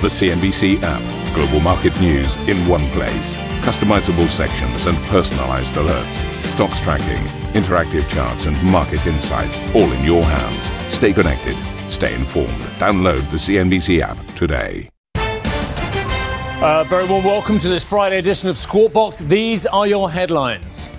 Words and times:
The 0.00 0.06
CNBC 0.06 0.78
app. 0.84 1.34
Global 1.34 1.58
market 1.58 2.00
news 2.00 2.36
in 2.48 2.56
one 2.68 2.88
place. 2.90 3.36
Customizable 3.66 4.28
sections 4.28 4.86
and 4.86 4.96
personalized 5.08 5.74
alerts. 5.74 6.22
Stocks 6.44 6.80
tracking, 6.80 7.20
interactive 7.60 8.08
charts, 8.08 8.46
and 8.46 8.56
market 8.62 9.04
insights 9.08 9.58
all 9.74 9.90
in 9.90 10.04
your 10.04 10.22
hands. 10.22 10.70
Stay 10.94 11.12
connected. 11.12 11.56
Stay 11.90 12.14
informed. 12.14 12.60
Download 12.78 13.28
the 13.32 13.38
CNBC 13.38 13.98
app 14.00 14.16
today. 14.36 14.88
Uh, 15.16 16.84
very 16.84 17.04
warm 17.08 17.24
welcome 17.24 17.58
to 17.58 17.66
this 17.66 17.82
Friday 17.82 18.18
edition 18.18 18.48
of 18.48 18.56
Squawk 18.56 18.92
Box. 18.92 19.18
These 19.18 19.66
are 19.66 19.88
your 19.88 20.12
headlines. 20.12 20.90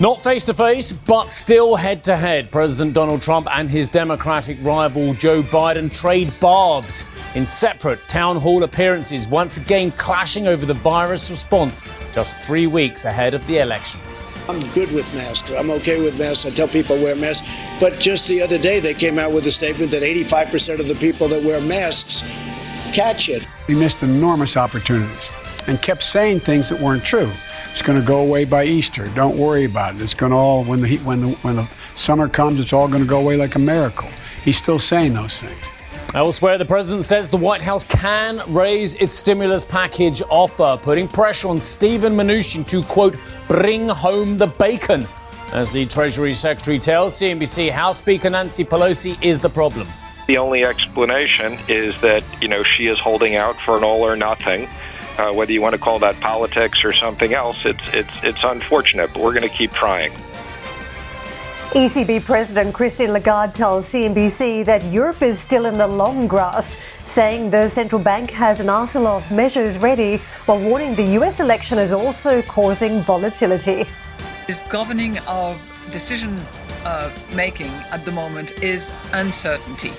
Not 0.00 0.20
face 0.20 0.44
to 0.46 0.54
face, 0.54 0.92
but 0.92 1.30
still 1.30 1.76
head 1.76 2.02
to 2.04 2.16
head. 2.16 2.50
President 2.50 2.94
Donald 2.94 3.22
Trump 3.22 3.46
and 3.48 3.70
his 3.70 3.86
Democratic 3.88 4.58
rival 4.60 5.14
Joe 5.14 5.40
Biden 5.40 5.92
trade 5.92 6.32
barbs 6.40 7.04
in 7.36 7.46
separate 7.46 8.00
town 8.08 8.36
hall 8.36 8.64
appearances, 8.64 9.28
once 9.28 9.56
again 9.56 9.92
clashing 9.92 10.48
over 10.48 10.66
the 10.66 10.74
virus 10.74 11.30
response 11.30 11.84
just 12.12 12.36
three 12.38 12.66
weeks 12.66 13.04
ahead 13.04 13.34
of 13.34 13.46
the 13.46 13.58
election. 13.58 14.00
I'm 14.48 14.58
good 14.72 14.90
with 14.90 15.12
masks. 15.14 15.52
I'm 15.52 15.70
okay 15.70 16.00
with 16.00 16.18
masks. 16.18 16.44
I 16.44 16.50
tell 16.50 16.66
people 16.66 16.96
wear 16.96 17.14
masks. 17.14 17.56
But 17.78 18.00
just 18.00 18.26
the 18.26 18.42
other 18.42 18.58
day, 18.58 18.80
they 18.80 18.94
came 18.94 19.20
out 19.20 19.32
with 19.32 19.46
a 19.46 19.52
statement 19.52 19.92
that 19.92 20.02
85% 20.02 20.80
of 20.80 20.88
the 20.88 20.96
people 20.96 21.28
that 21.28 21.42
wear 21.44 21.60
masks 21.60 22.36
catch 22.92 23.28
it. 23.28 23.46
We 23.68 23.76
missed 23.76 24.02
enormous 24.02 24.56
opportunities 24.56 25.30
and 25.68 25.80
kept 25.80 26.02
saying 26.02 26.40
things 26.40 26.68
that 26.68 26.80
weren't 26.80 27.04
true. 27.04 27.30
It's 27.74 27.82
going 27.82 28.00
to 28.00 28.06
go 28.06 28.20
away 28.20 28.44
by 28.44 28.66
Easter. 28.66 29.08
Don't 29.16 29.36
worry 29.36 29.64
about 29.64 29.96
it. 29.96 30.02
It's 30.02 30.14
going 30.14 30.30
to 30.30 30.36
all 30.38 30.62
when 30.62 30.80
the 30.80 30.86
heat, 30.86 31.02
when 31.02 31.20
the 31.20 31.30
when 31.42 31.56
the 31.56 31.68
summer 31.96 32.28
comes, 32.28 32.60
it's 32.60 32.72
all 32.72 32.86
going 32.86 33.02
to 33.02 33.08
go 33.08 33.18
away 33.18 33.36
like 33.36 33.56
a 33.56 33.58
miracle. 33.58 34.08
He's 34.44 34.56
still 34.56 34.78
saying 34.78 35.14
those 35.14 35.42
things. 35.42 35.68
Elsewhere, 36.14 36.56
the 36.56 36.64
president 36.64 37.02
says 37.02 37.28
the 37.28 37.36
White 37.36 37.62
House 37.62 37.82
can 37.82 38.40
raise 38.46 38.94
its 38.94 39.16
stimulus 39.16 39.64
package 39.64 40.22
offer, 40.28 40.78
putting 40.80 41.08
pressure 41.08 41.48
on 41.48 41.58
Steven 41.58 42.14
Mnuchin 42.14 42.64
to, 42.68 42.84
quote, 42.84 43.16
bring 43.48 43.88
home 43.88 44.38
the 44.38 44.46
bacon. 44.46 45.04
As 45.52 45.72
the 45.72 45.84
Treasury 45.84 46.32
Secretary 46.34 46.78
tells 46.78 47.14
CNBC, 47.14 47.72
House 47.72 47.98
Speaker 47.98 48.30
Nancy 48.30 48.64
Pelosi 48.64 49.20
is 49.20 49.40
the 49.40 49.50
problem. 49.50 49.88
The 50.28 50.38
only 50.38 50.64
explanation 50.64 51.58
is 51.66 52.00
that, 52.02 52.22
you 52.40 52.46
know, 52.46 52.62
she 52.62 52.86
is 52.86 53.00
holding 53.00 53.34
out 53.34 53.56
for 53.56 53.76
an 53.76 53.82
all 53.82 54.02
or 54.02 54.14
nothing. 54.14 54.68
Uh, 55.16 55.32
whether 55.32 55.52
you 55.52 55.62
want 55.62 55.74
to 55.74 55.80
call 55.80 55.98
that 56.00 56.18
politics 56.20 56.84
or 56.84 56.92
something 56.92 57.34
else, 57.34 57.64
it's, 57.64 57.86
it's, 57.92 58.24
it's 58.24 58.42
unfortunate, 58.42 59.12
but 59.12 59.22
we're 59.22 59.32
going 59.32 59.48
to 59.48 59.56
keep 59.56 59.70
trying. 59.72 60.12
ECB 61.74 62.24
President 62.24 62.72
Christine 62.72 63.12
Lagarde 63.12 63.52
tells 63.52 63.88
CNBC 63.88 64.64
that 64.64 64.84
Europe 64.84 65.22
is 65.22 65.40
still 65.40 65.66
in 65.66 65.76
the 65.76 65.86
long 65.86 66.28
grass, 66.28 66.78
saying 67.04 67.50
the 67.50 67.66
central 67.66 68.00
bank 68.00 68.30
has 68.30 68.60
an 68.60 68.68
arsenal 68.68 69.16
of 69.16 69.30
measures 69.30 69.78
ready, 69.78 70.18
while 70.46 70.60
warning 70.60 70.94
the 70.94 71.18
US 71.18 71.40
election 71.40 71.78
is 71.78 71.90
also 71.90 72.42
causing 72.42 73.02
volatility. 73.02 73.86
Is 74.48 74.62
governing 74.68 75.18
our 75.26 75.56
decision 75.90 76.40
uh, 76.84 77.10
making 77.34 77.70
at 77.90 78.04
the 78.04 78.12
moment 78.12 78.62
is 78.62 78.92
uncertainty. 79.12 79.92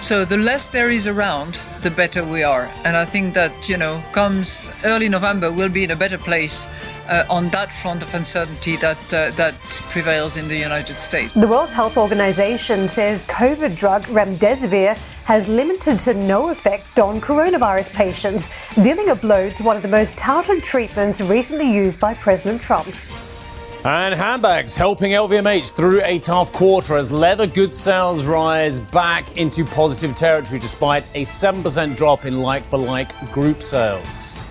So 0.00 0.24
the 0.24 0.36
less 0.36 0.68
there 0.68 0.90
is 0.90 1.06
around, 1.06 1.60
the 1.82 1.90
better 1.90 2.24
we 2.24 2.42
are. 2.42 2.70
And 2.84 2.96
I 2.96 3.04
think 3.04 3.34
that, 3.34 3.68
you 3.68 3.76
know, 3.76 4.02
comes 4.12 4.70
early 4.84 5.08
November, 5.08 5.50
we'll 5.50 5.68
be 5.68 5.84
in 5.84 5.90
a 5.90 5.96
better 5.96 6.18
place 6.18 6.68
uh, 7.08 7.24
on 7.28 7.48
that 7.50 7.72
front 7.72 8.02
of 8.02 8.14
uncertainty 8.14 8.76
that 8.76 9.14
uh, 9.14 9.30
that 9.32 9.54
prevails 9.90 10.36
in 10.36 10.48
the 10.48 10.56
United 10.56 10.98
States. 10.98 11.32
The 11.32 11.46
World 11.46 11.70
Health 11.70 11.96
Organization 11.96 12.88
says 12.88 13.24
COVID 13.26 13.76
drug 13.76 14.04
remdesivir 14.04 14.96
has 15.24 15.48
limited 15.48 15.98
to 16.00 16.14
no 16.14 16.50
effect 16.50 16.98
on 16.98 17.20
coronavirus 17.20 17.92
patients, 17.92 18.52
dealing 18.82 19.10
a 19.10 19.14
blow 19.14 19.50
to 19.50 19.62
one 19.62 19.76
of 19.76 19.82
the 19.82 19.88
most 19.88 20.16
touted 20.18 20.62
treatments 20.62 21.20
recently 21.20 21.70
used 21.70 22.00
by 22.00 22.14
President 22.14 22.60
Trump. 22.60 22.94
And 23.86 24.14
handbags 24.14 24.74
helping 24.74 25.10
LVMH 25.10 25.72
through 25.72 26.02
a 26.04 26.18
tough 26.18 26.50
quarter 26.52 26.96
as 26.96 27.10
leather 27.10 27.46
goods 27.46 27.78
sales 27.78 28.24
rise 28.24 28.80
back 28.80 29.36
into 29.36 29.62
positive 29.62 30.16
territory 30.16 30.58
despite 30.58 31.04
a 31.14 31.24
7% 31.24 31.94
drop 31.94 32.24
in 32.24 32.40
like 32.40 32.62
for 32.62 32.78
like 32.78 33.30
group 33.30 33.62
sales. 33.62 34.43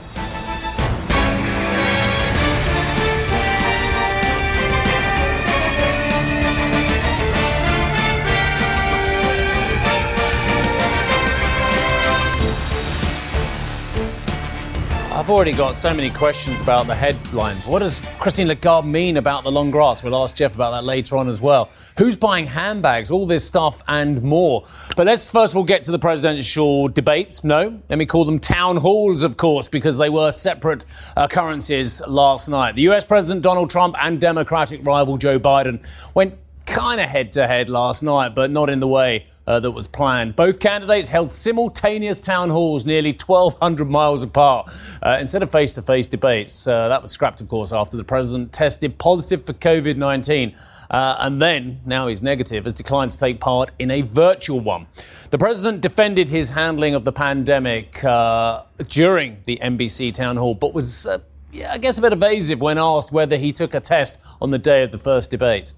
I've 15.23 15.29
already 15.29 15.53
got 15.53 15.77
so 15.77 15.93
many 15.93 16.09
questions 16.09 16.61
about 16.61 16.85
the 16.85 16.93
headlines. 16.93 17.65
What 17.65 17.79
does 17.79 18.01
Christine 18.19 18.49
Lagarde 18.49 18.85
mean 18.85 19.15
about 19.15 19.45
the 19.45 19.51
long 19.53 19.71
grass? 19.71 20.03
We'll 20.03 20.21
ask 20.21 20.35
Geoff 20.35 20.53
about 20.53 20.71
that 20.71 20.83
later 20.83 21.15
on 21.15 21.29
as 21.29 21.39
well. 21.39 21.69
Who's 21.97 22.17
buying 22.17 22.45
handbags? 22.45 23.09
All 23.09 23.25
this 23.25 23.47
stuff 23.47 23.81
and 23.87 24.21
more. 24.21 24.65
But 24.97 25.07
let's 25.07 25.29
first 25.29 25.53
of 25.53 25.57
all 25.59 25.63
get 25.63 25.81
to 25.83 25.93
the 25.93 25.97
presidential 25.97 26.89
debates. 26.89 27.41
No, 27.41 27.79
let 27.87 27.97
me 27.97 28.05
call 28.05 28.25
them 28.25 28.37
town 28.37 28.75
halls, 28.75 29.23
of 29.23 29.37
course, 29.37 29.69
because 29.69 29.97
they 29.97 30.09
were 30.09 30.29
separate 30.29 30.83
uh, 31.15 31.27
occurrences 31.31 32.01
last 32.05 32.49
night. 32.49 32.75
The 32.75 32.89
US 32.89 33.05
President 33.05 33.43
Donald 33.43 33.69
Trump 33.69 33.95
and 34.01 34.19
Democratic 34.19 34.85
rival 34.85 35.15
Joe 35.15 35.39
Biden 35.39 35.87
went 36.13 36.35
kind 36.65 36.99
of 36.99 37.07
head 37.07 37.31
to 37.33 37.47
head 37.47 37.69
last 37.69 38.03
night, 38.03 38.35
but 38.35 38.51
not 38.51 38.69
in 38.69 38.81
the 38.81 38.89
way 38.89 39.27
uh, 39.47 39.59
that 39.59 39.71
was 39.71 39.87
planned. 39.87 40.35
Both 40.35 40.59
candidates 40.59 41.09
held 41.09 41.31
simultaneous 41.31 42.19
town 42.19 42.49
halls 42.49 42.85
nearly 42.85 43.11
1,200 43.11 43.89
miles 43.89 44.23
apart 44.23 44.69
uh, 45.01 45.17
instead 45.19 45.43
of 45.43 45.51
face 45.51 45.73
to 45.73 45.81
face 45.81 46.07
debates. 46.07 46.67
Uh, 46.67 46.87
that 46.87 47.01
was 47.01 47.11
scrapped, 47.11 47.41
of 47.41 47.49
course, 47.49 47.71
after 47.71 47.97
the 47.97 48.03
president 48.03 48.53
tested 48.53 48.97
positive 48.97 49.45
for 49.45 49.53
COVID 49.53 49.97
19. 49.97 50.55
Uh, 50.89 51.15
and 51.19 51.41
then, 51.41 51.81
now 51.85 52.07
he's 52.07 52.21
negative, 52.21 52.65
has 52.65 52.73
declined 52.73 53.11
to 53.11 53.17
take 53.17 53.39
part 53.39 53.71
in 53.79 53.89
a 53.89 54.01
virtual 54.01 54.59
one. 54.59 54.85
The 55.31 55.39
president 55.39 55.81
defended 55.81 56.29
his 56.29 56.51
handling 56.51 56.93
of 56.93 57.03
the 57.03 57.11
pandemic 57.11 58.03
uh, 58.03 58.63
during 58.89 59.41
the 59.45 59.57
NBC 59.57 60.13
town 60.13 60.37
hall, 60.37 60.53
but 60.53 60.73
was, 60.73 61.07
uh, 61.07 61.19
yeah, 61.51 61.73
I 61.73 61.79
guess, 61.79 61.97
a 61.97 62.01
bit 62.01 62.13
evasive 62.13 62.61
when 62.61 62.77
asked 62.77 63.11
whether 63.11 63.37
he 63.37 63.51
took 63.51 63.73
a 63.73 63.79
test 63.79 64.19
on 64.39 64.51
the 64.51 64.59
day 64.59 64.83
of 64.83 64.91
the 64.91 64.99
first 64.99 65.31
debate. 65.31 65.73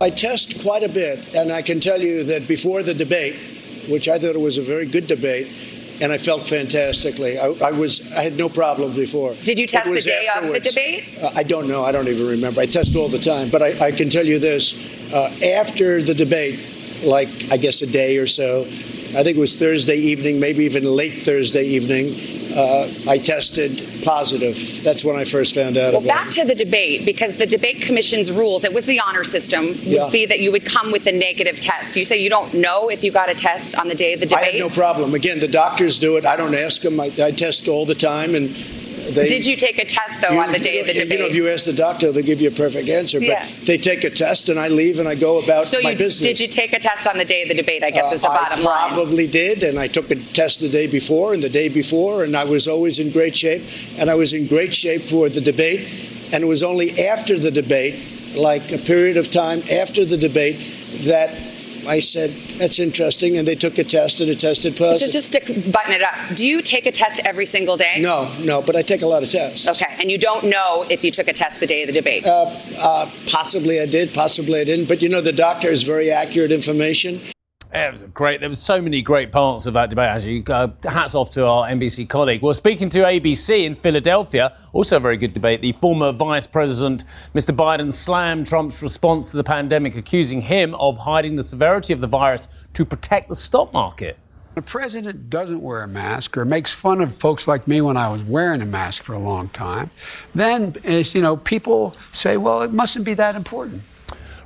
I 0.00 0.10
test 0.10 0.62
quite 0.62 0.84
a 0.84 0.88
bit, 0.88 1.34
and 1.34 1.50
I 1.50 1.60
can 1.60 1.80
tell 1.80 2.00
you 2.00 2.22
that 2.24 2.46
before 2.46 2.84
the 2.84 2.94
debate, 2.94 3.34
which 3.88 4.08
I 4.08 4.18
thought 4.18 4.36
it 4.36 4.40
was 4.40 4.56
a 4.56 4.62
very 4.62 4.86
good 4.86 5.08
debate, 5.08 5.48
and 6.00 6.12
I 6.12 6.18
felt 6.18 6.46
fantastically. 6.46 7.36
I, 7.36 7.46
I 7.64 7.72
was 7.72 8.14
I 8.14 8.22
had 8.22 8.36
no 8.36 8.48
problem 8.48 8.94
before. 8.94 9.34
Did 9.42 9.58
you 9.58 9.66
test 9.66 9.90
the 9.90 10.00
day 10.00 10.28
of 10.36 10.52
the 10.52 10.60
debate? 10.60 11.18
Uh, 11.20 11.30
I 11.34 11.42
don't 11.42 11.66
know. 11.66 11.84
I 11.84 11.90
don't 11.90 12.06
even 12.06 12.28
remember. 12.28 12.60
I 12.60 12.66
test 12.66 12.94
all 12.94 13.08
the 13.08 13.18
time, 13.18 13.50
but 13.50 13.60
I, 13.60 13.86
I 13.88 13.90
can 13.90 14.08
tell 14.08 14.24
you 14.24 14.38
this: 14.38 15.12
uh, 15.12 15.34
after 15.58 16.00
the 16.00 16.14
debate, 16.14 16.60
like 17.02 17.28
I 17.50 17.56
guess 17.56 17.82
a 17.82 17.90
day 17.90 18.18
or 18.18 18.26
so, 18.26 18.62
I 18.62 19.22
think 19.22 19.36
it 19.36 19.40
was 19.40 19.54
Thursday 19.56 19.96
evening, 19.96 20.38
maybe 20.40 20.64
even 20.64 20.84
late 20.84 21.12
Thursday 21.12 21.64
evening. 21.64 22.14
Uh, 22.54 22.88
I 23.08 23.18
tested 23.18 24.02
positive. 24.04 24.56
That's 24.82 25.04
when 25.04 25.16
I 25.16 25.24
first 25.24 25.54
found 25.54 25.76
out 25.76 25.92
well, 25.92 26.02
back 26.02 26.28
it. 26.28 26.32
to 26.32 26.44
the 26.46 26.54
debate, 26.54 27.04
because 27.04 27.36
the 27.36 27.46
debate 27.46 27.82
commission's 27.82 28.32
rules, 28.32 28.64
it 28.64 28.72
was 28.72 28.86
the 28.86 29.00
honor 29.00 29.22
system, 29.24 29.68
would 29.68 29.76
Yeah. 29.78 30.08
be 30.10 30.26
that 30.26 30.40
you 30.40 30.50
would 30.52 30.64
come 30.64 30.90
with 30.90 31.06
a 31.06 31.12
negative 31.12 31.60
test. 31.60 31.94
You 31.96 32.04
say 32.04 32.18
you 32.18 32.30
don't 32.30 32.54
know 32.54 32.88
if 32.88 33.04
you 33.04 33.10
got 33.12 33.28
a 33.30 33.34
test 33.34 33.76
on 33.76 33.88
the 33.88 33.94
day 33.94 34.14
of 34.14 34.20
the 34.20 34.26
debate. 34.26 34.44
I 34.44 34.50
had 34.52 34.60
no 34.60 34.68
problem. 34.70 35.14
Again, 35.14 35.40
the 35.40 35.48
doctors 35.48 35.98
do 35.98 36.16
it. 36.16 36.24
I 36.24 36.36
don't 36.36 36.54
ask 36.54 36.80
them. 36.82 36.98
I, 36.98 37.10
I 37.22 37.30
test 37.32 37.68
all 37.68 37.84
the 37.86 37.94
time, 37.94 38.34
and 38.34 38.48
they. 39.14 39.28
Did 39.28 39.46
you 39.46 39.56
take 39.56 39.78
a 39.78 39.84
test 39.84 40.20
though 40.20 40.34
You- 40.34 40.40
on 40.40 40.52
the 40.52 40.58
day 40.58 40.80
of 40.80 40.86
the 40.86 40.94
you 40.94 41.00
debate? 41.00 41.18
You 41.18 41.24
know, 41.24 41.30
if 41.30 41.34
you 41.34 41.48
ask 41.48 41.64
the 41.66 41.72
doctor, 41.72 42.12
they'll 42.12 42.22
give 42.24 42.40
you 42.40 42.48
a 42.48 42.52
perfect 42.52 42.88
answer. 42.88 43.18
Yeah. 43.18 43.44
But 43.58 43.66
they 43.66 43.78
take 43.78 44.04
a 44.04 44.10
test, 44.10 44.48
and 44.48 44.58
I 44.58 44.68
leave, 44.68 44.98
and 44.98 45.08
I 45.08 45.14
go 45.14 45.38
about 45.38 45.64
so 45.66 45.80
my 45.82 45.92
you, 45.92 45.98
business. 45.98 46.26
did 46.26 46.40
you 46.40 46.48
take 46.48 46.72
a 46.72 46.78
test 46.78 47.06
on 47.06 47.18
the 47.18 47.24
day 47.24 47.42
of 47.42 47.48
the 47.48 47.54
debate? 47.54 47.82
I 47.82 47.90
guess 47.90 48.12
is 48.12 48.20
the 48.20 48.28
Uh, 48.28 48.34
bottom 48.34 48.66
I 48.66 48.70
line. 48.70 48.92
probably 48.94 49.26
did, 49.26 49.62
and 49.62 49.78
I 49.78 49.86
took 49.88 50.10
a 50.10 50.16
test 50.16 50.60
the 50.60 50.68
day 50.68 50.86
before 50.86 51.34
and 51.34 51.42
the 51.42 51.48
day 51.48 51.68
before, 51.68 52.24
and 52.24 52.36
I 52.36 52.44
was 52.44 52.68
always 52.68 52.98
in 52.98 53.10
great 53.10 53.36
shape. 53.36 53.62
And 53.98 54.08
I 54.10 54.14
was 54.14 54.32
in 54.32 54.46
great 54.46 54.72
shape 54.74 55.00
for 55.02 55.28
the 55.28 55.40
debate. 55.40 55.80
And 56.32 56.44
it 56.44 56.46
was 56.46 56.62
only 56.62 56.98
after 57.06 57.38
the 57.38 57.50
debate, 57.50 57.94
like 58.34 58.70
a 58.72 58.78
period 58.78 59.16
of 59.16 59.30
time 59.30 59.62
after 59.72 60.04
the 60.04 60.18
debate, 60.18 60.56
that 61.04 61.30
I 61.88 62.00
said, 62.00 62.30
"That's 62.58 62.78
interesting," 62.78 63.38
and 63.38 63.48
they 63.48 63.54
took 63.54 63.78
a 63.78 63.84
test, 63.84 64.20
and 64.20 64.30
it 64.30 64.38
tested 64.38 64.76
positive. 64.76 65.08
So 65.08 65.12
just 65.12 65.32
to 65.32 65.40
button 65.70 65.92
it 65.92 66.02
up, 66.02 66.14
do 66.36 66.46
you 66.46 66.62
take 66.62 66.86
a 66.86 66.92
test 66.92 67.20
every 67.24 67.46
single 67.46 67.76
day? 67.76 67.96
no, 68.00 68.30
no, 68.40 68.60
but 68.62 68.76
I 68.76 68.82
take 68.82 69.02
a 69.02 69.06
lot 69.06 69.22
of 69.22 69.30
tests. 69.30 69.68
Okay, 69.68 69.94
and 70.00 70.10
you 70.10 70.18
don't 70.18 70.44
know 70.44 70.84
if 70.90 71.02
you 71.04 71.10
took 71.10 71.28
a 71.28 71.32
test 71.32 71.60
the 71.60 71.66
day 71.66 71.82
of 71.82 71.88
the 71.88 71.92
debate. 71.94 72.26
Uh, 72.26 72.54
uh, 72.80 73.10
possibly 73.30 73.80
I 73.80 73.86
did, 73.86 74.12
possibly 74.12 74.60
I 74.60 74.64
didn't. 74.64 74.88
But 74.88 75.02
you 75.02 75.08
know, 75.08 75.20
the 75.20 75.32
doctor 75.32 75.68
has 75.68 75.82
very 75.82 76.10
accurate 76.10 76.52
information. 76.52 77.20
It 77.70 77.92
was 77.92 78.02
great. 78.14 78.40
There 78.40 78.48
were 78.48 78.54
so 78.54 78.80
many 78.80 79.02
great 79.02 79.30
parts 79.30 79.66
of 79.66 79.74
that 79.74 79.90
debate. 79.90 80.08
Actually, 80.08 80.42
uh, 80.48 80.68
hats 80.84 81.14
off 81.14 81.30
to 81.32 81.46
our 81.46 81.68
NBC 81.68 82.08
colleague. 82.08 82.40
Well, 82.40 82.54
speaking 82.54 82.88
to 82.90 83.00
ABC 83.00 83.64
in 83.64 83.74
Philadelphia, 83.74 84.56
also 84.72 84.96
a 84.96 85.00
very 85.00 85.18
good 85.18 85.34
debate. 85.34 85.60
The 85.60 85.72
former 85.72 86.10
Vice 86.12 86.46
President, 86.46 87.04
Mr. 87.34 87.54
Biden, 87.54 87.92
slammed 87.92 88.46
Trump's 88.46 88.82
response 88.82 89.30
to 89.32 89.36
the 89.36 89.44
pandemic, 89.44 89.96
accusing 89.96 90.40
him 90.40 90.74
of 90.76 90.96
hiding 90.96 91.36
the 91.36 91.42
severity 91.42 91.92
of 91.92 92.00
the 92.00 92.06
virus 92.06 92.48
to 92.72 92.86
protect 92.86 93.28
the 93.28 93.36
stock 93.36 93.70
market. 93.74 94.16
The 94.54 94.62
president 94.62 95.28
doesn't 95.28 95.62
wear 95.62 95.82
a 95.82 95.88
mask 95.88 96.38
or 96.38 96.46
makes 96.46 96.72
fun 96.72 97.02
of 97.02 97.16
folks 97.16 97.46
like 97.46 97.68
me 97.68 97.82
when 97.82 97.98
I 97.98 98.08
was 98.08 98.22
wearing 98.22 98.62
a 98.62 98.66
mask 98.66 99.02
for 99.02 99.12
a 99.12 99.18
long 99.18 99.50
time, 99.50 99.90
then, 100.34 100.74
as 100.84 101.14
you 101.14 101.20
know, 101.20 101.36
people 101.36 101.94
say, 102.12 102.38
well, 102.38 102.62
it 102.62 102.72
mustn't 102.72 103.04
be 103.04 103.14
that 103.14 103.36
important. 103.36 103.82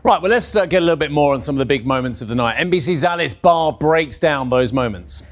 Right, 0.04 0.20
well, 0.20 0.32
let's 0.32 0.56
uh, 0.56 0.66
get 0.66 0.78
a 0.78 0.84
little 0.84 0.96
bit 0.96 1.12
more 1.12 1.32
on 1.32 1.40
some 1.40 1.54
of 1.54 1.60
the 1.60 1.64
big 1.64 1.87
moments 1.87 2.22
of 2.22 2.28
the 2.28 2.34
night. 2.34 2.56
NBC's 2.56 3.04
Alice 3.04 3.34
Barr 3.34 3.72
breaks 3.72 4.19
down 4.19 4.49
those 4.49 4.72
moments 4.72 5.22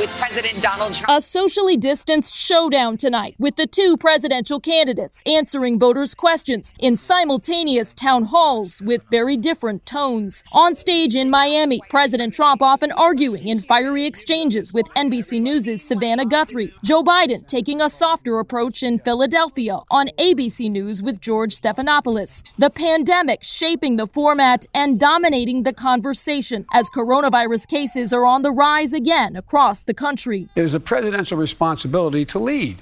with 0.00 0.10
President 0.18 0.62
Donald 0.62 0.94
Trump. 0.94 1.18
A 1.18 1.20
socially 1.20 1.76
distanced 1.76 2.34
showdown 2.34 2.96
tonight 2.96 3.34
with 3.38 3.56
the 3.56 3.66
two 3.66 3.98
presidential 3.98 4.58
candidates 4.58 5.22
answering 5.26 5.78
voters' 5.78 6.14
questions 6.14 6.72
in 6.78 6.96
simultaneous 6.96 7.92
town 7.92 8.24
halls 8.24 8.80
with 8.80 9.04
very 9.10 9.36
different 9.36 9.84
tones. 9.84 10.42
On 10.52 10.74
stage 10.74 11.14
in 11.14 11.28
Miami, 11.28 11.80
President 11.90 12.32
Trump 12.32 12.62
often 12.62 12.92
arguing 12.92 13.46
in 13.46 13.60
fiery 13.60 14.06
exchanges 14.06 14.72
with 14.72 14.86
NBC 14.96 15.38
News' 15.38 15.82
Savannah 15.82 16.24
Guthrie. 16.24 16.72
Joe 16.82 17.02
Biden 17.02 17.46
taking 17.46 17.82
a 17.82 17.90
softer 17.90 18.38
approach 18.38 18.82
in 18.82 19.00
Philadelphia 19.00 19.80
on 19.90 20.08
ABC 20.18 20.70
News 20.70 21.02
with 21.02 21.20
George 21.20 21.54
Stephanopoulos. 21.54 22.42
The 22.56 22.70
pandemic 22.70 23.42
shaping 23.42 23.96
the 23.96 24.06
format 24.06 24.66
and 24.72 24.98
dominating 24.98 25.64
the 25.64 25.74
conversation 25.74 26.64
as 26.72 26.88
coronavirus 26.88 27.68
cases 27.68 28.14
are 28.14 28.24
on 28.24 28.40
the 28.40 28.50
rise 28.50 28.94
again 28.94 29.09
again 29.10 29.34
across 29.36 29.80
the 29.80 29.94
country. 29.94 30.48
It 30.54 30.62
is 30.62 30.74
a 30.74 30.80
presidential 30.80 31.36
responsibility 31.36 32.24
to 32.26 32.38
lead. 32.38 32.78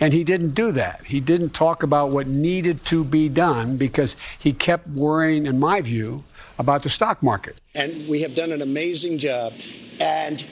And 0.00 0.12
he 0.12 0.24
didn't 0.24 0.50
do 0.50 0.70
that. 0.72 1.02
He 1.04 1.20
didn't 1.20 1.50
talk 1.50 1.82
about 1.82 2.10
what 2.10 2.26
needed 2.26 2.84
to 2.86 3.04
be 3.04 3.28
done 3.28 3.76
because 3.76 4.16
he 4.38 4.52
kept 4.52 4.86
worrying, 4.86 5.46
in 5.46 5.58
my 5.58 5.80
view, 5.80 6.22
about 6.58 6.84
the 6.84 6.88
stock 6.88 7.22
market. 7.22 7.56
And 7.74 8.08
we 8.08 8.22
have 8.22 8.34
done 8.34 8.52
an 8.52 8.62
amazing 8.62 9.18
job. 9.18 9.52
And 10.00 10.44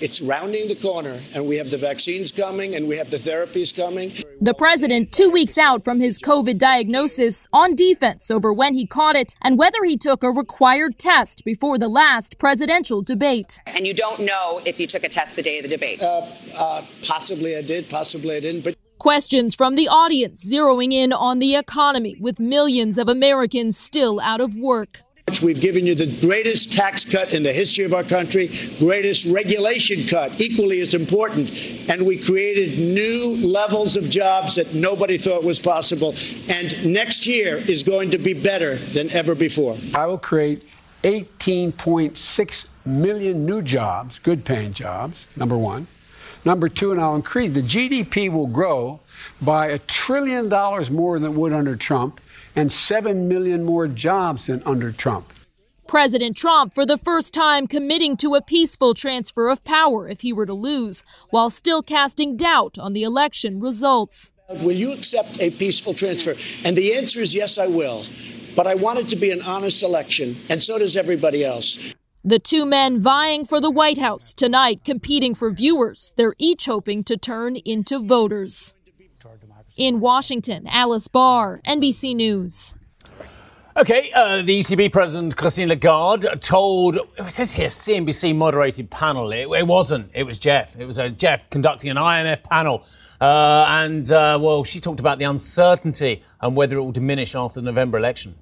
it's 0.00 0.20
rounding 0.20 0.68
the 0.68 0.76
corner, 0.76 1.18
and 1.34 1.46
we 1.46 1.56
have 1.56 1.70
the 1.70 1.76
vaccines 1.76 2.32
coming 2.32 2.74
and 2.74 2.88
we 2.88 2.96
have 2.96 3.10
the 3.10 3.16
therapies 3.16 3.74
coming. 3.74 4.12
The 4.40 4.54
president, 4.54 5.12
two 5.12 5.30
weeks 5.30 5.58
out 5.58 5.82
from 5.84 6.00
his 6.00 6.18
COVID 6.18 6.58
diagnosis, 6.58 7.48
on 7.52 7.74
defense 7.74 8.30
over 8.30 8.52
when 8.52 8.74
he 8.74 8.86
caught 8.86 9.16
it 9.16 9.34
and 9.42 9.58
whether 9.58 9.82
he 9.84 9.96
took 9.96 10.22
a 10.22 10.30
required 10.30 10.98
test 10.98 11.44
before 11.44 11.78
the 11.78 11.88
last 11.88 12.38
presidential 12.38 13.02
debate. 13.02 13.60
And 13.66 13.86
you 13.86 13.94
don't 13.94 14.20
know 14.20 14.60
if 14.64 14.78
you 14.78 14.86
took 14.86 15.04
a 15.04 15.08
test 15.08 15.36
the 15.36 15.42
day 15.42 15.58
of 15.58 15.64
the 15.64 15.68
debate? 15.68 16.02
Uh, 16.02 16.26
uh, 16.56 16.82
possibly 17.06 17.56
I 17.56 17.62
did, 17.62 17.88
possibly 17.88 18.36
I 18.36 18.40
didn't, 18.40 18.62
but. 18.62 18.76
Questions 18.98 19.54
from 19.54 19.76
the 19.76 19.86
audience 19.86 20.44
zeroing 20.44 20.92
in 20.92 21.12
on 21.12 21.38
the 21.38 21.54
economy 21.54 22.16
with 22.18 22.40
millions 22.40 22.98
of 22.98 23.08
Americans 23.08 23.78
still 23.78 24.18
out 24.18 24.40
of 24.40 24.56
work. 24.56 25.02
We've 25.42 25.60
given 25.60 25.86
you 25.86 25.94
the 25.94 26.06
greatest 26.26 26.72
tax 26.72 27.04
cut 27.04 27.34
in 27.34 27.42
the 27.42 27.52
history 27.52 27.84
of 27.84 27.92
our 27.92 28.02
country, 28.02 28.50
greatest 28.78 29.32
regulation 29.32 30.06
cut, 30.08 30.40
equally 30.40 30.80
as 30.80 30.94
important. 30.94 31.50
And 31.90 32.06
we 32.06 32.18
created 32.18 32.78
new 32.78 33.36
levels 33.46 33.94
of 33.96 34.08
jobs 34.08 34.54
that 34.54 34.74
nobody 34.74 35.18
thought 35.18 35.44
was 35.44 35.60
possible. 35.60 36.14
And 36.48 36.92
next 36.92 37.26
year 37.26 37.56
is 37.56 37.82
going 37.82 38.10
to 38.12 38.18
be 38.18 38.32
better 38.32 38.76
than 38.76 39.10
ever 39.10 39.34
before. 39.34 39.76
I 39.94 40.06
will 40.06 40.18
create 40.18 40.64
18.6 41.04 42.68
million 42.86 43.44
new 43.44 43.62
jobs, 43.62 44.18
good 44.18 44.44
paying 44.44 44.72
jobs, 44.72 45.26
number 45.36 45.56
one. 45.56 45.86
Number 46.44 46.68
two, 46.68 46.92
and 46.92 47.00
I'll 47.00 47.16
increase 47.16 47.52
the 47.52 47.62
GDP 47.62 48.32
will 48.32 48.46
grow 48.46 49.00
by 49.42 49.66
a 49.66 49.78
trillion 49.80 50.48
dollars 50.48 50.90
more 50.90 51.18
than 51.18 51.32
it 51.32 51.34
would 51.36 51.52
under 51.52 51.76
Trump 51.76 52.20
and 52.58 52.72
7 52.72 53.28
million 53.28 53.64
more 53.64 53.86
jobs 53.86 54.46
than 54.46 54.62
under 54.66 54.90
Trump. 54.90 55.32
President 55.86 56.36
Trump, 56.36 56.74
for 56.74 56.84
the 56.84 56.98
first 56.98 57.32
time, 57.32 57.68
committing 57.68 58.16
to 58.16 58.34
a 58.34 58.42
peaceful 58.42 58.94
transfer 58.94 59.48
of 59.48 59.62
power 59.62 60.08
if 60.08 60.22
he 60.22 60.32
were 60.32 60.44
to 60.44 60.52
lose, 60.52 61.04
while 61.30 61.50
still 61.50 61.82
casting 61.82 62.36
doubt 62.36 62.76
on 62.76 62.92
the 62.92 63.04
election 63.04 63.60
results. 63.60 64.32
Will 64.62 64.72
you 64.72 64.92
accept 64.92 65.40
a 65.40 65.50
peaceful 65.50 65.94
transfer? 65.94 66.34
And 66.64 66.76
the 66.76 66.94
answer 66.94 67.20
is 67.20 67.34
yes, 67.34 67.58
I 67.58 67.68
will. 67.68 68.02
But 68.56 68.66
I 68.66 68.74
want 68.74 68.98
it 68.98 69.08
to 69.10 69.16
be 69.16 69.30
an 69.30 69.40
honest 69.42 69.84
election, 69.84 70.34
and 70.50 70.60
so 70.60 70.78
does 70.78 70.96
everybody 70.96 71.44
else. 71.44 71.94
The 72.24 72.40
two 72.40 72.66
men 72.66 73.00
vying 73.00 73.44
for 73.44 73.60
the 73.60 73.70
White 73.70 73.98
House 73.98 74.34
tonight, 74.34 74.84
competing 74.84 75.34
for 75.34 75.52
viewers. 75.52 76.12
They're 76.16 76.34
each 76.38 76.66
hoping 76.66 77.04
to 77.04 77.16
turn 77.16 77.54
into 77.56 78.00
voters. 78.00 78.74
In 79.78 80.00
Washington, 80.00 80.66
Alice 80.66 81.06
Barr, 81.06 81.60
NBC 81.64 82.16
News. 82.16 82.74
Okay, 83.76 84.10
uh, 84.10 84.42
the 84.42 84.58
ECB 84.58 84.92
president, 84.92 85.36
Christine 85.36 85.68
Lagarde, 85.68 86.40
told, 86.40 86.96
it 86.96 87.30
says 87.30 87.52
here, 87.52 87.68
CNBC 87.68 88.34
moderated 88.34 88.90
panel. 88.90 89.30
It, 89.30 89.46
it 89.56 89.68
wasn't. 89.68 90.10
It 90.12 90.24
was 90.24 90.40
Geoff. 90.40 90.74
It 90.76 90.84
was 90.84 90.98
uh, 90.98 91.10
Geoff 91.10 91.48
conducting 91.50 91.90
an 91.90 91.96
IMF 91.96 92.42
panel. 92.42 92.84
Uh, 93.20 93.66
and, 93.68 94.10
uh, 94.10 94.36
well, 94.42 94.64
she 94.64 94.80
talked 94.80 94.98
about 94.98 95.18
the 95.20 95.24
uncertainty 95.26 96.24
and 96.40 96.56
whether 96.56 96.76
it 96.76 96.80
will 96.80 96.90
diminish 96.90 97.36
after 97.36 97.60
the 97.60 97.66
November 97.66 97.98
election. 97.98 98.34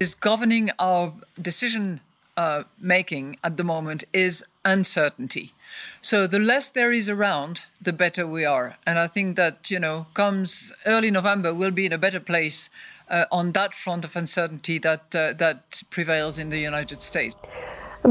Is 0.00 0.14
governing 0.14 0.70
our 0.78 1.12
decision 1.38 2.00
uh, 2.38 2.62
making 2.80 3.36
at 3.44 3.58
the 3.58 3.64
moment 3.64 4.04
is 4.14 4.42
uncertainty. 4.64 5.52
So 6.00 6.26
the 6.26 6.38
less 6.38 6.70
there 6.70 6.92
is 6.92 7.08
around, 7.08 7.62
the 7.80 7.92
better 7.92 8.26
we 8.26 8.44
are. 8.44 8.76
And 8.86 8.98
I 8.98 9.06
think 9.06 9.36
that, 9.36 9.70
you 9.70 9.78
know, 9.78 10.06
comes 10.14 10.72
early 10.86 11.10
November, 11.10 11.54
we'll 11.54 11.70
be 11.70 11.86
in 11.86 11.92
a 11.92 11.98
better 11.98 12.20
place 12.20 12.70
uh, 13.08 13.24
on 13.30 13.52
that 13.52 13.74
front 13.74 14.04
of 14.04 14.16
uncertainty 14.16 14.78
that, 14.78 15.14
uh, 15.14 15.32
that 15.34 15.82
prevails 15.90 16.38
in 16.38 16.50
the 16.50 16.58
United 16.58 17.02
States. 17.02 17.36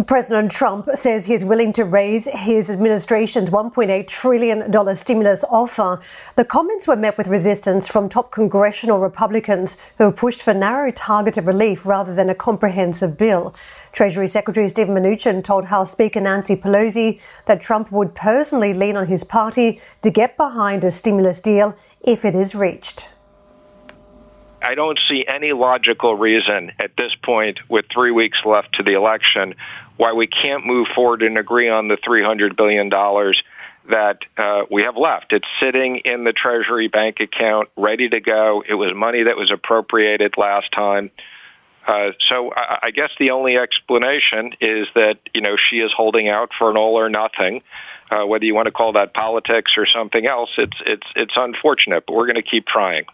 President 0.07 0.49
Trump 0.49 0.87
says 0.93 1.25
he 1.25 1.33
is 1.33 1.43
willing 1.43 1.73
to 1.73 1.83
raise 1.83 2.25
his 2.29 2.71
administration's 2.71 3.49
$1.8 3.49 4.07
trillion 4.07 4.95
stimulus 4.95 5.43
offer. 5.49 5.99
The 6.37 6.45
comments 6.45 6.87
were 6.87 6.95
met 6.95 7.17
with 7.17 7.27
resistance 7.27 7.89
from 7.89 8.07
top 8.07 8.31
congressional 8.31 8.99
Republicans 8.99 9.75
who 9.97 10.05
have 10.05 10.15
pushed 10.15 10.41
for 10.43 10.53
narrow 10.53 10.93
targeted 10.93 11.45
relief 11.45 11.85
rather 11.85 12.15
than 12.15 12.29
a 12.29 12.35
comprehensive 12.35 13.17
bill. 13.17 13.53
Treasury 13.91 14.27
Secretary 14.27 14.69
Steven 14.69 14.95
Mnuchin 14.95 15.43
told 15.43 15.65
House 15.65 15.91
Speaker 15.91 16.21
Nancy 16.21 16.55
Pelosi 16.55 17.19
that 17.45 17.59
Trump 17.59 17.91
would 17.91 18.15
personally 18.15 18.73
lean 18.73 18.95
on 18.95 19.07
his 19.07 19.25
party 19.25 19.81
to 20.03 20.09
get 20.09 20.37
behind 20.37 20.85
a 20.85 20.91
stimulus 20.91 21.41
deal 21.41 21.75
if 21.99 22.23
it 22.23 22.33
is 22.33 22.55
reached. 22.55 23.09
I 24.63 24.75
don't 24.75 24.99
see 25.07 25.25
any 25.27 25.53
logical 25.53 26.15
reason 26.15 26.71
at 26.79 26.95
this 26.95 27.15
point, 27.23 27.59
with 27.67 27.85
three 27.91 28.11
weeks 28.11 28.37
left 28.45 28.73
to 28.75 28.83
the 28.83 28.93
election, 28.93 29.55
why 29.97 30.13
we 30.13 30.27
can't 30.27 30.65
move 30.65 30.87
forward 30.95 31.21
and 31.21 31.37
agree 31.37 31.69
on 31.69 31.87
the 31.87 31.97
$300 31.97 32.55
billion 32.55 32.89
that 33.89 34.19
uh, 34.37 34.63
we 34.69 34.83
have 34.83 34.97
left. 34.97 35.33
It's 35.33 35.47
sitting 35.59 35.97
in 35.97 36.23
the 36.23 36.33
Treasury 36.33 36.87
bank 36.87 37.19
account, 37.19 37.69
ready 37.75 38.09
to 38.09 38.19
go. 38.19 38.63
It 38.67 38.75
was 38.75 38.93
money 38.93 39.23
that 39.23 39.37
was 39.37 39.51
appropriated 39.51 40.37
last 40.37 40.71
time. 40.71 41.11
Uh, 41.85 42.11
so 42.19 42.53
I, 42.55 42.79
I 42.83 42.91
guess 42.91 43.09
the 43.19 43.31
only 43.31 43.57
explanation 43.57 44.53
is 44.61 44.87
that 44.93 45.17
you 45.33 45.41
know 45.41 45.55
she 45.57 45.79
is 45.79 45.91
holding 45.91 46.29
out 46.29 46.51
for 46.57 46.69
an 46.69 46.77
all 46.77 46.97
or 46.97 47.09
nothing. 47.09 47.63
Uh, 48.09 48.25
whether 48.25 48.45
you 48.45 48.53
want 48.53 48.67
to 48.67 48.71
call 48.71 48.93
that 48.93 49.13
politics 49.13 49.73
or 49.77 49.87
something 49.87 50.27
else, 50.27 50.51
it's 50.57 50.77
it's 50.85 51.07
it's 51.15 51.33
unfortunate, 51.35 52.05
but 52.05 52.13
we're 52.13 52.27
going 52.27 52.35
to 52.35 52.43
keep 52.43 52.67
trying. 52.67 53.05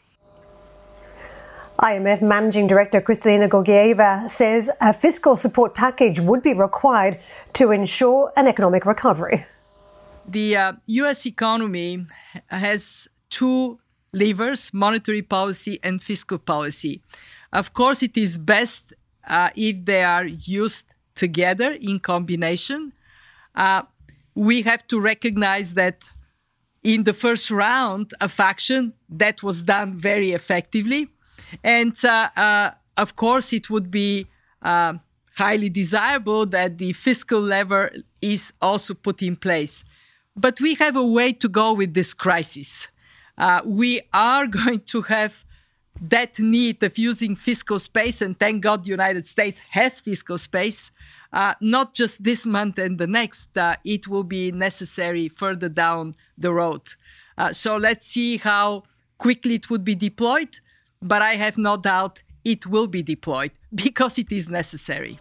IMF 1.79 2.23
Managing 2.23 2.65
Director 2.65 3.01
Kristalina 3.01 3.47
Georgieva 3.47 4.27
says 4.29 4.71
a 4.81 4.91
fiscal 4.91 5.35
support 5.35 5.75
package 5.75 6.19
would 6.19 6.41
be 6.41 6.53
required 6.53 7.19
to 7.53 7.71
ensure 7.71 8.31
an 8.35 8.47
economic 8.47 8.85
recovery. 8.85 9.45
The 10.27 10.57
uh, 10.57 10.73
US 10.87 11.25
economy 11.27 12.07
has 12.49 13.07
two 13.29 13.79
levers 14.11 14.73
monetary 14.73 15.21
policy 15.21 15.79
and 15.83 16.01
fiscal 16.01 16.39
policy. 16.39 17.01
Of 17.53 17.73
course, 17.73 18.01
it 18.01 18.17
is 18.17 18.37
best 18.37 18.93
uh, 19.27 19.49
if 19.55 19.85
they 19.85 20.03
are 20.03 20.25
used 20.25 20.87
together 21.13 21.77
in 21.79 21.99
combination. 21.99 22.93
Uh, 23.53 23.83
we 24.33 24.63
have 24.63 24.87
to 24.87 24.99
recognize 24.99 25.75
that 25.75 26.09
in 26.83 27.03
the 27.03 27.13
first 27.13 27.51
round 27.51 28.13
of 28.21 28.39
action, 28.39 28.93
that 29.09 29.43
was 29.43 29.63
done 29.63 29.97
very 29.97 30.31
effectively. 30.31 31.09
And 31.63 31.93
uh, 32.03 32.29
uh 32.35 32.71
of 32.97 33.15
course, 33.15 33.53
it 33.53 33.69
would 33.69 33.91
be 33.91 34.27
uh, 34.61 34.93
highly 35.37 35.69
desirable 35.69 36.45
that 36.47 36.79
the 36.79 36.93
fiscal 36.93 37.39
lever 37.39 37.91
is 38.21 38.53
also 38.59 38.95
put 38.95 39.21
in 39.21 39.35
place. 39.35 39.83
But 40.35 40.59
we 40.59 40.73
have 40.75 40.95
a 40.95 41.05
way 41.05 41.31
to 41.33 41.47
go 41.47 41.73
with 41.73 41.93
this 41.93 42.13
crisis. 42.13 42.89
Uh, 43.37 43.61
we 43.63 44.01
are 44.13 44.47
going 44.61 44.79
to 44.81 45.03
have 45.03 45.45
that 46.01 46.37
need 46.39 46.81
of 46.83 46.97
using 46.97 47.35
fiscal 47.35 47.79
space, 47.79 48.21
and 48.21 48.37
thank 48.37 48.61
God 48.61 48.83
the 48.83 48.91
United 48.91 49.27
States 49.27 49.59
has 49.71 50.01
fiscal 50.01 50.37
space, 50.37 50.91
uh, 51.33 51.55
not 51.59 51.95
just 51.95 52.23
this 52.23 52.45
month 52.45 52.77
and 52.77 52.99
the 52.99 53.07
next, 53.07 53.57
uh, 53.57 53.75
it 53.83 54.07
will 54.07 54.23
be 54.23 54.51
necessary 54.51 55.27
further 55.27 55.69
down 55.69 56.15
the 56.37 56.53
road. 56.53 56.81
So 57.51 57.77
let's 57.77 58.07
see 58.07 58.37
how 58.37 58.83
quickly 59.17 59.55
it 59.55 59.69
would 59.69 59.83
be 59.83 59.93
deployed, 59.93 60.59
but 61.01 61.21
I 61.21 61.33
have 61.33 61.57
no 61.57 61.77
doubt 61.77 62.23
it 62.43 62.65
will 62.65 62.87
be 62.87 63.03
deployed 63.03 63.51
because 63.73 64.17
it 64.17 64.31
is 64.31 64.49
necessary. 64.49 65.19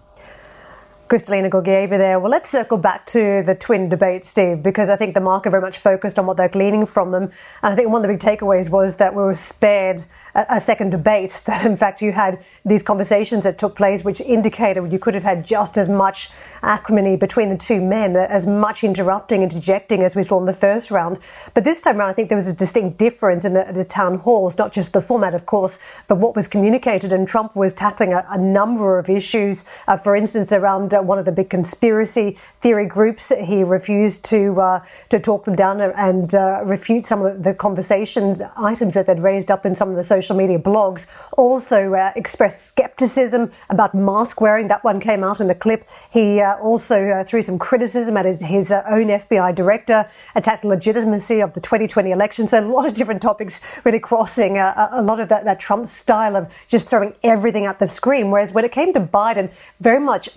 Kristalina 1.08 1.48
Georgieva 1.48 1.90
there. 1.90 2.18
Well, 2.18 2.32
let's 2.32 2.48
circle 2.48 2.78
back 2.78 3.06
to 3.06 3.44
the 3.46 3.54
twin 3.54 3.88
debates, 3.88 4.28
Steve, 4.28 4.60
because 4.60 4.88
I 4.88 4.96
think 4.96 5.14
the 5.14 5.20
market 5.20 5.50
very 5.50 5.62
much 5.62 5.78
focused 5.78 6.18
on 6.18 6.26
what 6.26 6.36
they're 6.36 6.48
gleaning 6.48 6.84
from 6.84 7.12
them. 7.12 7.24
And 7.62 7.72
I 7.72 7.76
think 7.76 7.90
one 7.90 8.02
of 8.04 8.08
the 8.08 8.14
big 8.14 8.18
takeaways 8.18 8.70
was 8.70 8.96
that 8.96 9.14
we 9.14 9.22
were 9.22 9.36
spared 9.36 10.02
a, 10.34 10.46
a 10.50 10.60
second 10.60 10.90
debate, 10.90 11.42
that 11.46 11.64
in 11.64 11.76
fact 11.76 12.02
you 12.02 12.10
had 12.10 12.44
these 12.64 12.82
conversations 12.82 13.44
that 13.44 13.56
took 13.56 13.76
place, 13.76 14.04
which 14.04 14.20
indicated 14.20 14.92
you 14.92 14.98
could 14.98 15.14
have 15.14 15.22
had 15.22 15.46
just 15.46 15.78
as 15.78 15.88
much 15.88 16.30
acrimony 16.62 17.16
between 17.16 17.50
the 17.50 17.56
two 17.56 17.80
men, 17.80 18.16
as 18.16 18.44
much 18.44 18.82
interrupting 18.82 19.44
and 19.44 19.52
interjecting 19.52 20.02
as 20.02 20.16
we 20.16 20.24
saw 20.24 20.40
in 20.40 20.46
the 20.46 20.52
first 20.52 20.90
round. 20.90 21.20
But 21.54 21.62
this 21.62 21.80
time 21.80 22.00
around, 22.00 22.10
I 22.10 22.14
think 22.14 22.30
there 22.30 22.36
was 22.36 22.48
a 22.48 22.52
distinct 22.52 22.98
difference 22.98 23.44
in 23.44 23.52
the, 23.52 23.70
the 23.72 23.84
town 23.84 24.16
halls, 24.18 24.58
not 24.58 24.72
just 24.72 24.92
the 24.92 25.00
format, 25.00 25.34
of 25.34 25.46
course, 25.46 25.78
but 26.08 26.16
what 26.18 26.34
was 26.34 26.48
communicated. 26.48 27.12
And 27.12 27.28
Trump 27.28 27.54
was 27.54 27.72
tackling 27.72 28.12
a, 28.12 28.26
a 28.28 28.38
number 28.38 28.98
of 28.98 29.08
issues, 29.08 29.64
uh, 29.86 29.96
for 29.96 30.16
instance, 30.16 30.50
around 30.50 30.95
one 31.04 31.18
of 31.18 31.24
the 31.24 31.32
big 31.32 31.50
conspiracy 31.50 32.38
theory 32.60 32.86
groups. 32.86 33.32
He 33.44 33.62
refused 33.62 34.24
to 34.26 34.60
uh, 34.60 34.84
to 35.10 35.20
talk 35.20 35.44
them 35.44 35.54
down 35.54 35.80
and 35.80 36.34
uh, 36.34 36.62
refute 36.64 37.04
some 37.04 37.22
of 37.22 37.42
the 37.42 37.54
conversations 37.54 38.40
items 38.56 38.94
that 38.94 39.06
they'd 39.06 39.20
raised 39.20 39.50
up 39.50 39.66
in 39.66 39.74
some 39.74 39.90
of 39.90 39.96
the 39.96 40.04
social 40.04 40.36
media 40.36 40.58
blogs. 40.58 41.06
Also 41.36 41.94
uh, 41.94 42.12
expressed 42.16 42.66
skepticism 42.66 43.52
about 43.70 43.94
mask 43.94 44.40
wearing. 44.40 44.68
That 44.68 44.84
one 44.84 45.00
came 45.00 45.22
out 45.22 45.40
in 45.40 45.48
the 45.48 45.54
clip. 45.54 45.84
He 46.10 46.40
uh, 46.40 46.56
also 46.56 47.08
uh, 47.08 47.24
threw 47.24 47.42
some 47.42 47.58
criticism 47.58 48.16
at 48.16 48.24
his, 48.24 48.42
his 48.42 48.72
own 48.72 49.08
FBI 49.08 49.54
director, 49.54 50.08
attacked 50.34 50.62
the 50.62 50.68
legitimacy 50.68 51.40
of 51.40 51.52
the 51.54 51.60
2020 51.60 52.10
election. 52.10 52.46
So 52.46 52.60
a 52.60 52.66
lot 52.66 52.86
of 52.86 52.94
different 52.94 53.22
topics 53.22 53.60
really 53.84 54.00
crossing 54.00 54.58
a, 54.58 54.88
a 54.92 55.02
lot 55.02 55.20
of 55.20 55.28
that, 55.28 55.44
that 55.44 55.60
Trump 55.60 55.86
style 55.86 56.36
of 56.36 56.52
just 56.68 56.88
throwing 56.88 57.14
everything 57.22 57.66
at 57.66 57.78
the 57.78 57.86
screen. 57.86 58.30
Whereas 58.30 58.52
when 58.52 58.64
it 58.64 58.72
came 58.72 58.92
to 58.92 59.00
Biden, 59.00 59.52
very 59.80 60.00
much 60.00 60.34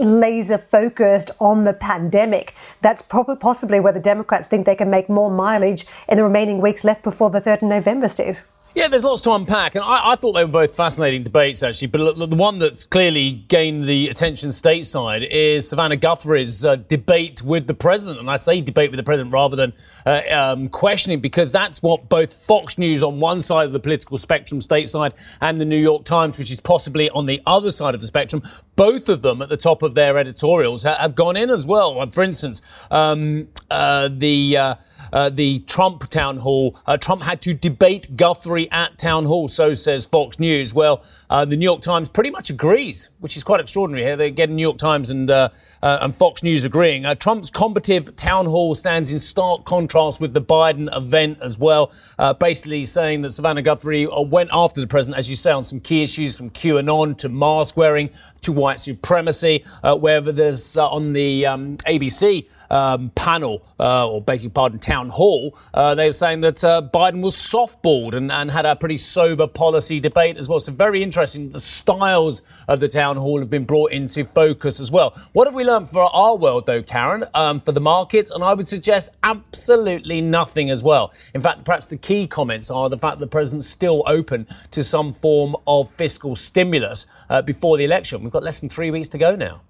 laser 0.49 0.61
focused 0.61 1.31
on 1.39 1.63
the 1.63 1.73
pandemic. 1.73 2.53
That's 2.81 3.01
probably 3.01 3.35
possibly 3.35 3.79
where 3.79 3.93
the 3.93 3.99
Democrats 3.99 4.47
think 4.47 4.65
they 4.65 4.75
can 4.75 4.89
make 4.89 5.09
more 5.09 5.29
mileage 5.29 5.85
in 6.07 6.17
the 6.17 6.23
remaining 6.23 6.61
weeks 6.61 6.83
left 6.83 7.03
before 7.03 7.29
the 7.29 7.41
3rd 7.41 7.63
of 7.63 7.69
November, 7.69 8.07
Steve. 8.07 8.39
Yeah, 8.75 8.87
there's 8.87 9.03
lots 9.03 9.21
to 9.21 9.31
unpack, 9.33 9.73
and 9.73 9.83
I, 9.83 10.11
I, 10.11 10.15
thought 10.15 10.33
they 10.33 10.45
were 10.45 10.51
both 10.51 10.75
fascinating 10.75 11.23
debates, 11.23 11.63
actually. 11.63 11.87
But 11.87 12.29
the 12.29 12.35
one 12.35 12.59
that's 12.59 12.85
clearly 12.85 13.31
gained 13.31 13.85
the 13.85 14.09
attention 14.09 14.51
stateside 14.51 15.27
is 15.27 15.67
Savannah 15.67 15.97
Guthrie's 15.97 16.63
uh, 16.63 16.75
debate 16.75 17.41
with 17.41 17.65
the 17.65 17.73
president. 17.73 18.19
And 18.19 18.29
I 18.29 18.35
say 18.35 18.61
debate 18.61 18.91
with 18.91 18.97
the 18.97 19.03
president 19.03 19.33
rather 19.33 19.55
than 19.55 19.73
uh, 20.05 20.21
um, 20.29 20.69
questioning, 20.69 21.19
because 21.19 21.51
that's 21.51 21.81
what 21.81 22.09
both 22.09 22.31
Fox 22.31 22.77
News 22.77 23.01
on 23.01 23.19
one 23.19 23.41
side 23.41 23.65
of 23.65 23.71
the 23.71 23.79
political 23.79 24.19
spectrum 24.19 24.61
stateside 24.61 25.13
and 25.41 25.59
the 25.59 25.65
New 25.65 25.75
York 25.75 26.05
Times, 26.05 26.37
which 26.37 26.51
is 26.51 26.59
possibly 26.59 27.09
on 27.09 27.25
the 27.25 27.41
other 27.47 27.71
side 27.71 27.95
of 27.95 28.01
the 28.01 28.07
spectrum, 28.07 28.43
both 28.79 29.09
of 29.09 29.21
them 29.23 29.41
at 29.41 29.49
the 29.49 29.57
top 29.57 29.83
of 29.83 29.93
their 29.93 30.17
editorials 30.17 30.83
have 30.83 31.13
gone 31.13 31.35
in 31.35 31.49
as 31.49 31.65
well. 31.67 32.09
For 32.09 32.23
instance, 32.23 32.61
um, 32.89 33.49
uh, 33.69 34.07
the 34.09 34.55
uh, 34.55 34.75
uh, 35.11 35.29
the 35.29 35.59
Trump 35.59 36.09
town 36.09 36.37
hall, 36.37 36.79
uh, 36.85 36.95
Trump 36.95 37.23
had 37.23 37.41
to 37.41 37.53
debate 37.53 38.15
Guthrie 38.15 38.71
at 38.71 38.97
town 38.97 39.25
hall. 39.25 39.49
So 39.49 39.73
says 39.73 40.05
Fox 40.05 40.39
News. 40.39 40.73
Well, 40.73 41.03
uh, 41.29 41.43
the 41.43 41.57
New 41.57 41.65
York 41.65 41.81
Times 41.81 42.07
pretty 42.07 42.29
much 42.29 42.49
agrees, 42.49 43.09
which 43.19 43.35
is 43.35 43.43
quite 43.43 43.59
extraordinary 43.59 44.05
here. 44.05 44.15
They're 44.15 44.29
getting 44.29 44.55
New 44.55 44.61
York 44.61 44.77
Times 44.77 45.09
and 45.09 45.29
uh, 45.29 45.49
and 45.81 46.15
Fox 46.15 46.41
News 46.41 46.63
agreeing. 46.63 47.03
Trump's 47.17 47.49
combative 47.49 48.15
town 48.15 48.45
hall 48.45 48.75
stands 48.75 49.11
in 49.11 49.19
stark 49.19 49.65
contrast 49.65 50.21
with 50.21 50.33
the 50.33 50.41
Biden 50.41 50.95
event 50.95 51.39
as 51.41 51.59
well. 51.59 51.91
basically 52.39 52.85
saying 52.85 53.23
that 53.23 53.31
Savannah 53.31 53.61
Guthrie 53.61 54.07
went 54.07 54.51
after 54.53 54.79
the 54.79 54.87
president, 54.87 55.17
as 55.17 55.29
you 55.29 55.35
say, 55.35 55.51
on 55.51 55.65
some 55.65 55.81
key 55.81 56.01
issues 56.01 56.37
from 56.37 56.49
QAnon 56.49 57.17
to 57.17 57.27
mask 57.27 57.75
wearing 57.75 58.09
to 58.41 58.53
white 58.53 58.68
supremacy. 58.77 59.63
wherever 59.83 60.31
there's 60.31 60.77
on 60.77 61.13
the 61.13 61.45
um, 61.45 61.77
ABC 61.77 62.47
um, 62.69 63.09
panel, 63.15 63.65
or 63.79 64.21
beg 64.21 64.41
your 64.41 64.51
pardon, 64.51 64.77
town 64.77 64.99
town 64.99 65.09
hall, 65.09 65.57
uh, 65.73 65.95
they 65.95 66.07
were 66.07 66.13
saying 66.13 66.41
that 66.41 66.63
uh, 66.63 66.81
Biden 66.81 67.21
was 67.21 67.35
softballed 67.35 68.13
and, 68.13 68.31
and, 68.31 68.51
had 68.51 68.65
a 68.65 68.75
pretty 68.75 68.97
sober 68.97 69.47
policy 69.47 69.99
debate 69.99 70.37
as 70.37 70.49
well. 70.49 70.59
So, 70.59 70.71
very 70.71 71.01
interesting. 71.03 71.51
The 71.51 71.61
styles 71.61 72.41
of 72.67 72.79
the 72.79 72.87
town 72.87 73.17
hall 73.17 73.39
have 73.39 73.49
been 73.49 73.65
brought 73.65 73.91
into 73.91 74.25
focus 74.25 74.79
as 74.79 74.91
well. 74.91 75.15
What 75.33 75.47
have 75.47 75.55
we 75.55 75.63
learned 75.63 75.87
for 75.87 76.03
our 76.13 76.35
world, 76.35 76.65
though, 76.65 76.81
Karen, 76.81 77.25
um, 77.33 77.59
for 77.59 77.71
the 77.71 77.79
markets? 77.79 78.31
And 78.31 78.43
I 78.43 78.53
would 78.53 78.67
suggest 78.67 79.09
absolutely 79.23 80.21
nothing 80.21 80.69
as 80.69 80.83
well. 80.83 81.13
In 81.33 81.41
fact, 81.41 81.63
perhaps 81.63 81.87
the 81.87 81.97
key 81.97 82.27
comments 82.27 82.69
are 82.69 82.89
the 82.89 82.97
fact 82.97 83.19
that 83.19 83.25
the 83.25 83.31
president's 83.31 83.67
still 83.67 84.03
open 84.07 84.47
to 84.71 84.83
some 84.83 85.13
form 85.13 85.55
of 85.67 85.89
fiscal 85.91 86.35
stimulus 86.35 87.05
uh, 87.29 87.41
before 87.41 87.77
the 87.77 87.85
election. 87.85 88.23
We've 88.23 88.33
got 88.33 88.43
less 88.43 88.58
than 88.61 88.69
three 88.69 88.91
weeks 88.91 89.09
to 89.09 89.17
go 89.17 89.35
now. 89.35 89.61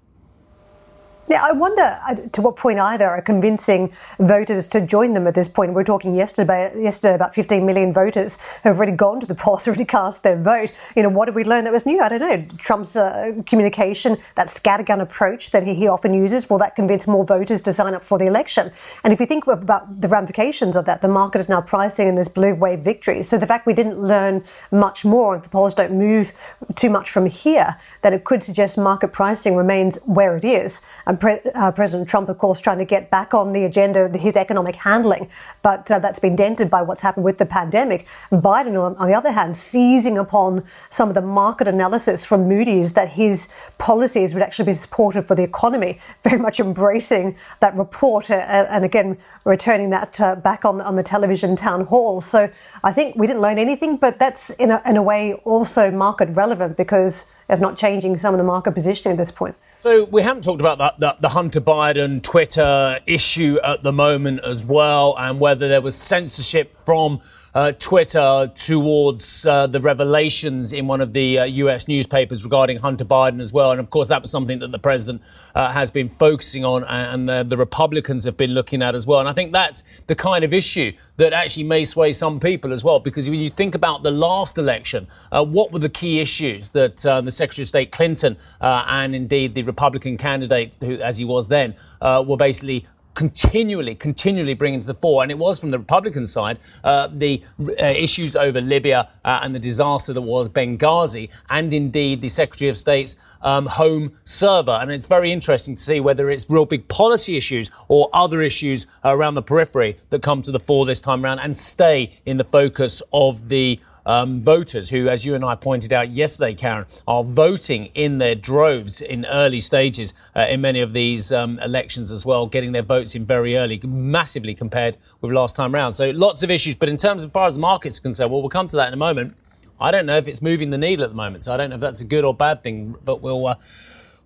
Yeah, 1.30 1.44
I 1.44 1.52
wonder 1.52 1.96
uh, 2.08 2.16
to 2.32 2.42
what 2.42 2.56
point 2.56 2.80
either 2.80 3.08
are 3.08 3.22
convincing 3.22 3.92
voters 4.18 4.66
to 4.66 4.80
join 4.80 5.12
them 5.12 5.28
at 5.28 5.36
this 5.36 5.46
point. 5.46 5.70
We 5.70 5.76
were 5.76 5.84
talking 5.84 6.16
yesterday, 6.16 6.72
yesterday 6.76 7.14
about 7.14 7.36
15 7.36 7.64
million 7.64 7.92
voters 7.92 8.40
who 8.64 8.70
have 8.70 8.78
already 8.78 8.96
gone 8.96 9.20
to 9.20 9.28
the 9.28 9.36
polls, 9.36 9.68
already 9.68 9.84
cast 9.84 10.24
their 10.24 10.36
vote. 10.36 10.72
You 10.96 11.04
know, 11.04 11.08
what 11.08 11.26
did 11.26 11.36
we 11.36 11.44
learn 11.44 11.62
that 11.62 11.72
was 11.72 11.86
new? 11.86 12.00
I 12.00 12.08
don't 12.08 12.18
know. 12.18 12.44
Trump's 12.58 12.96
uh, 12.96 13.42
communication, 13.46 14.18
that 14.34 14.48
scattergun 14.48 15.00
approach 15.00 15.52
that 15.52 15.62
he, 15.62 15.76
he 15.76 15.86
often 15.86 16.14
uses, 16.14 16.50
will 16.50 16.58
that 16.58 16.74
convince 16.74 17.06
more 17.06 17.24
voters 17.24 17.60
to 17.60 17.72
sign 17.72 17.94
up 17.94 18.04
for 18.04 18.18
the 18.18 18.26
election? 18.26 18.72
And 19.04 19.12
if 19.12 19.20
you 19.20 19.26
think 19.26 19.46
about 19.46 20.00
the 20.00 20.08
ramifications 20.08 20.74
of 20.74 20.84
that, 20.86 21.00
the 21.00 21.06
market 21.06 21.38
is 21.38 21.48
now 21.48 21.60
pricing 21.60 22.08
in 22.08 22.16
this 22.16 22.28
blue 22.28 22.56
wave 22.56 22.80
victory. 22.80 23.22
So 23.22 23.38
the 23.38 23.46
fact 23.46 23.66
we 23.68 23.74
didn't 23.74 24.00
learn 24.00 24.42
much 24.72 25.04
more, 25.04 25.38
the 25.38 25.48
polls 25.48 25.74
don't 25.74 25.92
move 25.92 26.32
too 26.74 26.90
much 26.90 27.08
from 27.08 27.26
here, 27.26 27.76
that 28.02 28.12
it 28.12 28.24
could 28.24 28.42
suggest 28.42 28.76
market 28.76 29.12
pricing 29.12 29.54
remains 29.54 29.96
where 30.06 30.36
it 30.36 30.44
is. 30.44 30.84
And 31.06 31.19
Pre- 31.20 31.40
uh, 31.54 31.70
President 31.72 32.08
Trump, 32.08 32.28
of 32.28 32.38
course, 32.38 32.60
trying 32.60 32.78
to 32.78 32.84
get 32.84 33.10
back 33.10 33.34
on 33.34 33.52
the 33.52 33.64
agenda 33.64 34.08
his 34.18 34.36
economic 34.36 34.76
handling, 34.76 35.28
but 35.62 35.90
uh, 35.90 35.98
that's 35.98 36.18
been 36.18 36.34
dented 36.34 36.70
by 36.70 36.82
what's 36.82 37.02
happened 37.02 37.24
with 37.24 37.38
the 37.38 37.46
pandemic. 37.46 38.06
Biden, 38.32 38.80
on, 38.80 39.06
the 39.06 39.14
other 39.14 39.30
hand, 39.30 39.56
seizing 39.56 40.18
upon 40.18 40.64
some 40.88 41.08
of 41.08 41.14
the 41.14 41.22
market 41.22 41.68
analysis 41.68 42.24
from 42.24 42.48
Moody's 42.48 42.94
that 42.94 43.10
his 43.10 43.48
policies 43.78 44.34
would 44.34 44.42
actually 44.42 44.66
be 44.66 44.72
supportive 44.72 45.26
for 45.26 45.34
the 45.34 45.42
economy, 45.42 45.98
very 46.24 46.38
much 46.38 46.58
embracing 46.58 47.36
that 47.60 47.76
report, 47.76 48.30
uh, 48.30 48.34
and 48.34 48.84
again 48.84 49.18
returning 49.44 49.90
that 49.90 50.20
uh, 50.20 50.34
back 50.34 50.64
on 50.64 50.80
on 50.80 50.96
the 50.96 51.02
television 51.02 51.54
town 51.54 51.84
hall. 51.86 52.20
So 52.20 52.50
I 52.82 52.92
think 52.92 53.16
we 53.16 53.26
didn't 53.26 53.42
learn 53.42 53.58
anything, 53.58 53.98
but 53.98 54.18
that's 54.18 54.50
in 54.50 54.70
a, 54.70 54.82
in 54.86 54.96
a 54.96 55.02
way 55.02 55.34
also 55.44 55.90
market 55.90 56.30
relevant 56.30 56.76
because 56.76 57.30
it's 57.48 57.60
not 57.60 57.76
changing 57.76 58.16
some 58.16 58.32
of 58.32 58.38
the 58.38 58.44
market 58.44 58.72
positioning 58.72 59.16
at 59.16 59.18
this 59.18 59.30
point. 59.30 59.54
So 59.80 60.04
we 60.04 60.20
haven't 60.20 60.44
talked 60.44 60.60
about 60.60 60.76
that, 60.76 61.00
that, 61.00 61.22
the 61.22 61.30
Hunter 61.30 61.62
Biden 61.62 62.22
Twitter 62.22 62.98
issue 63.06 63.58
at 63.64 63.82
the 63.82 63.94
moment 63.94 64.40
as 64.44 64.66
well, 64.66 65.16
and 65.18 65.40
whether 65.40 65.68
there 65.68 65.80
was 65.80 65.96
censorship 65.96 66.74
from 66.74 67.22
uh, 67.54 67.72
Twitter 67.72 68.50
towards 68.54 69.44
uh, 69.44 69.66
the 69.66 69.80
revelations 69.80 70.72
in 70.72 70.86
one 70.86 71.00
of 71.00 71.12
the 71.12 71.38
uh, 71.38 71.44
US 71.44 71.88
newspapers 71.88 72.44
regarding 72.44 72.78
Hunter 72.78 73.04
Biden 73.04 73.40
as 73.40 73.52
well. 73.52 73.72
And 73.72 73.80
of 73.80 73.90
course, 73.90 74.08
that 74.08 74.22
was 74.22 74.30
something 74.30 74.60
that 74.60 74.72
the 74.72 74.78
president 74.78 75.22
uh, 75.54 75.72
has 75.72 75.90
been 75.90 76.08
focusing 76.08 76.64
on 76.64 76.84
and 76.84 77.28
the, 77.28 77.44
the, 77.44 77.56
Republicans 77.56 78.24
have 78.24 78.36
been 78.36 78.52
looking 78.52 78.82
at 78.82 78.94
as 78.94 79.06
well. 79.06 79.20
And 79.20 79.28
I 79.28 79.32
think 79.32 79.52
that's 79.52 79.84
the 80.06 80.14
kind 80.14 80.44
of 80.44 80.54
issue 80.54 80.92
that 81.16 81.32
actually 81.32 81.64
may 81.64 81.84
sway 81.84 82.12
some 82.12 82.40
people 82.40 82.72
as 82.72 82.82
well. 82.82 83.00
Because 83.00 83.28
when 83.28 83.40
you 83.40 83.50
think 83.50 83.74
about 83.74 84.02
the 84.02 84.10
last 84.10 84.56
election, 84.56 85.06
uh, 85.30 85.44
what 85.44 85.72
were 85.72 85.78
the 85.78 85.88
key 85.88 86.20
issues 86.20 86.70
that 86.70 87.04
uh, 87.04 87.20
the 87.20 87.30
Secretary 87.30 87.64
of 87.64 87.68
State 87.68 87.92
Clinton 87.92 88.36
and 88.60 89.14
indeed 89.14 89.54
the 89.54 89.62
Republican 89.62 90.16
candidate, 90.16 90.76
who, 90.80 90.94
as 90.94 91.18
he 91.18 91.24
was 91.24 91.48
then, 91.48 91.74
were 92.00 92.36
basically 92.36 92.86
continually, 93.14 93.94
continually 93.94 94.54
bringing 94.54 94.80
to 94.80 94.86
the 94.86 94.94
fore, 94.94 95.22
and 95.22 95.30
it 95.30 95.38
was 95.38 95.58
from 95.58 95.70
the 95.70 95.78
Republican 95.78 96.26
side, 96.26 96.58
uh, 96.84 97.08
the 97.12 97.42
uh, 97.60 97.84
issues 97.84 98.36
over 98.36 98.60
Libya 98.60 99.08
uh, 99.24 99.40
and 99.42 99.54
the 99.54 99.58
disaster 99.58 100.12
that 100.12 100.20
was 100.22 100.48
Benghazi, 100.48 101.28
and 101.48 101.72
indeed 101.74 102.22
the 102.22 102.28
Secretary 102.28 102.68
of 102.68 102.78
State's 102.78 103.16
um, 103.42 103.66
home 103.66 104.12
server. 104.24 104.72
And 104.72 104.90
it's 104.90 105.06
very 105.06 105.32
interesting 105.32 105.74
to 105.74 105.82
see 105.82 106.00
whether 106.00 106.30
it's 106.30 106.48
real 106.48 106.66
big 106.66 106.88
policy 106.88 107.36
issues 107.36 107.70
or 107.88 108.08
other 108.12 108.42
issues 108.42 108.86
around 109.04 109.34
the 109.34 109.42
periphery 109.42 109.98
that 110.10 110.22
come 110.22 110.42
to 110.42 110.52
the 110.52 110.60
fore 110.60 110.86
this 110.86 111.00
time 111.00 111.24
around 111.24 111.38
and 111.40 111.56
stay 111.56 112.12
in 112.26 112.36
the 112.36 112.44
focus 112.44 113.02
of 113.12 113.48
the 113.48 113.80
um, 114.06 114.40
voters 114.40 114.90
who, 114.90 115.08
as 115.08 115.24
you 115.24 115.34
and 115.34 115.44
I 115.44 115.54
pointed 115.54 115.92
out 115.92 116.10
yesterday, 116.10 116.54
Karen, 116.54 116.86
are 117.06 117.22
voting 117.22 117.86
in 117.94 118.18
their 118.18 118.34
droves 118.34 119.00
in 119.00 119.26
early 119.26 119.60
stages 119.60 120.14
uh, 120.34 120.46
in 120.48 120.60
many 120.60 120.80
of 120.80 120.92
these 120.92 121.32
um, 121.32 121.58
elections 121.60 122.10
as 122.10 122.24
well, 122.24 122.46
getting 122.46 122.72
their 122.72 122.82
votes 122.82 123.14
in 123.14 123.24
very 123.24 123.56
early, 123.56 123.80
massively 123.84 124.54
compared 124.54 124.96
with 125.20 125.32
last 125.32 125.54
time 125.54 125.72
round. 125.72 125.94
So 125.94 126.10
lots 126.10 126.42
of 126.42 126.50
issues. 126.50 126.76
But 126.76 126.88
in 126.88 126.96
terms 126.96 127.24
of 127.24 127.32
far 127.32 127.48
as 127.48 127.54
the 127.54 127.60
markets 127.60 127.98
are 127.98 128.02
concerned, 128.02 128.30
well, 128.32 128.40
we'll 128.40 128.50
come 128.50 128.66
to 128.68 128.76
that 128.76 128.88
in 128.88 128.94
a 128.94 128.96
moment. 128.96 129.36
I 129.80 129.90
don't 129.90 130.06
know 130.06 130.16
if 130.16 130.28
it's 130.28 130.42
moving 130.42 130.70
the 130.70 130.78
needle 130.78 131.04
at 131.04 131.10
the 131.10 131.16
moment, 131.16 131.44
so 131.44 131.54
I 131.54 131.56
don't 131.56 131.70
know 131.70 131.76
if 131.76 131.80
that's 131.80 132.00
a 132.00 132.04
good 132.04 132.24
or 132.24 132.34
bad 132.34 132.62
thing, 132.62 132.96
but 133.04 133.20
we'll. 133.22 133.46
Uh, 133.46 133.54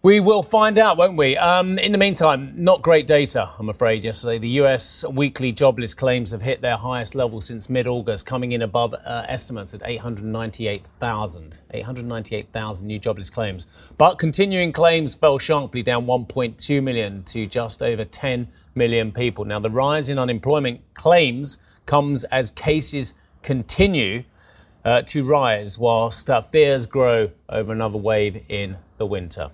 We 0.05 0.21
will 0.21 0.43
find 0.43 0.79
out, 0.79 0.99
won't 0.99 1.17
we? 1.17 1.35
Um, 1.39 1.79
in 1.79 1.91
the 1.91 1.97
meantime, 1.97 2.53
not 2.57 2.83
great 2.83 3.07
data, 3.07 3.49
I'm 3.59 3.71
afraid. 3.71 4.05
Yesterday, 4.05 4.37
the 4.37 4.51
US 4.61 5.03
weekly 5.11 5.51
jobless 5.51 5.95
claims 5.95 6.31
have 6.31 6.43
hit 6.43 6.61
their 6.61 6.77
highest 6.77 7.15
level 7.15 7.41
since 7.41 7.71
mid 7.71 7.87
August, 7.87 8.27
coming 8.27 8.53
in 8.53 8.61
above 8.61 8.93
uh, 8.93 9.25
estimates 9.27 9.73
at 9.73 9.81
898,000. 9.83 11.59
898,000 11.71 12.87
new 12.87 12.99
jobless 12.99 13.31
claims. 13.31 13.67
But 13.97 14.17
continuing 14.19 14.73
claims 14.73 15.15
fell 15.15 15.39
sharply, 15.39 15.83
down 15.83 16.05
1.2 16.05 16.83
million 16.83 17.23
to 17.23 17.47
just 17.47 17.83
over 17.83 18.05
10 18.05 18.49
million 18.75 19.11
people. 19.11 19.47
Now, 19.47 19.59
the 19.59 19.71
rise 19.71 20.11
in 20.11 20.19
unemployment 20.19 20.83
claims 20.93 21.57
comes 21.87 22.25
as 22.25 22.51
cases 22.51 23.15
continue 23.43 24.25
uh, 24.85 25.03
to 25.03 25.25
rise, 25.25 25.79
whilst 25.79 26.29
uh, 26.29 26.43
fears 26.43 26.87
grow 26.87 27.31
over 27.49 27.73
another 27.73 27.99
wave 27.99 28.45
in 28.49 28.77
the 28.99 29.07
winter. 29.07 29.51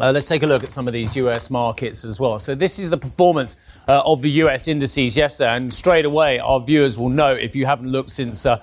Uh, 0.00 0.12
let's 0.12 0.28
take 0.28 0.42
a 0.44 0.46
look 0.46 0.62
at 0.62 0.70
some 0.70 0.86
of 0.86 0.92
these 0.92 1.16
US 1.16 1.50
markets 1.50 2.04
as 2.04 2.20
well. 2.20 2.38
So, 2.38 2.54
this 2.54 2.78
is 2.78 2.90
the 2.90 2.98
performance 2.98 3.56
uh, 3.88 4.02
of 4.04 4.22
the 4.22 4.30
US 4.42 4.68
indices 4.68 5.16
yesterday. 5.16 5.56
And 5.56 5.74
straight 5.74 6.04
away, 6.04 6.38
our 6.38 6.60
viewers 6.60 6.96
will 6.96 7.08
know 7.08 7.32
if 7.32 7.56
you 7.56 7.66
haven't 7.66 7.90
looked 7.90 8.10
since 8.10 8.46
uh, 8.46 8.62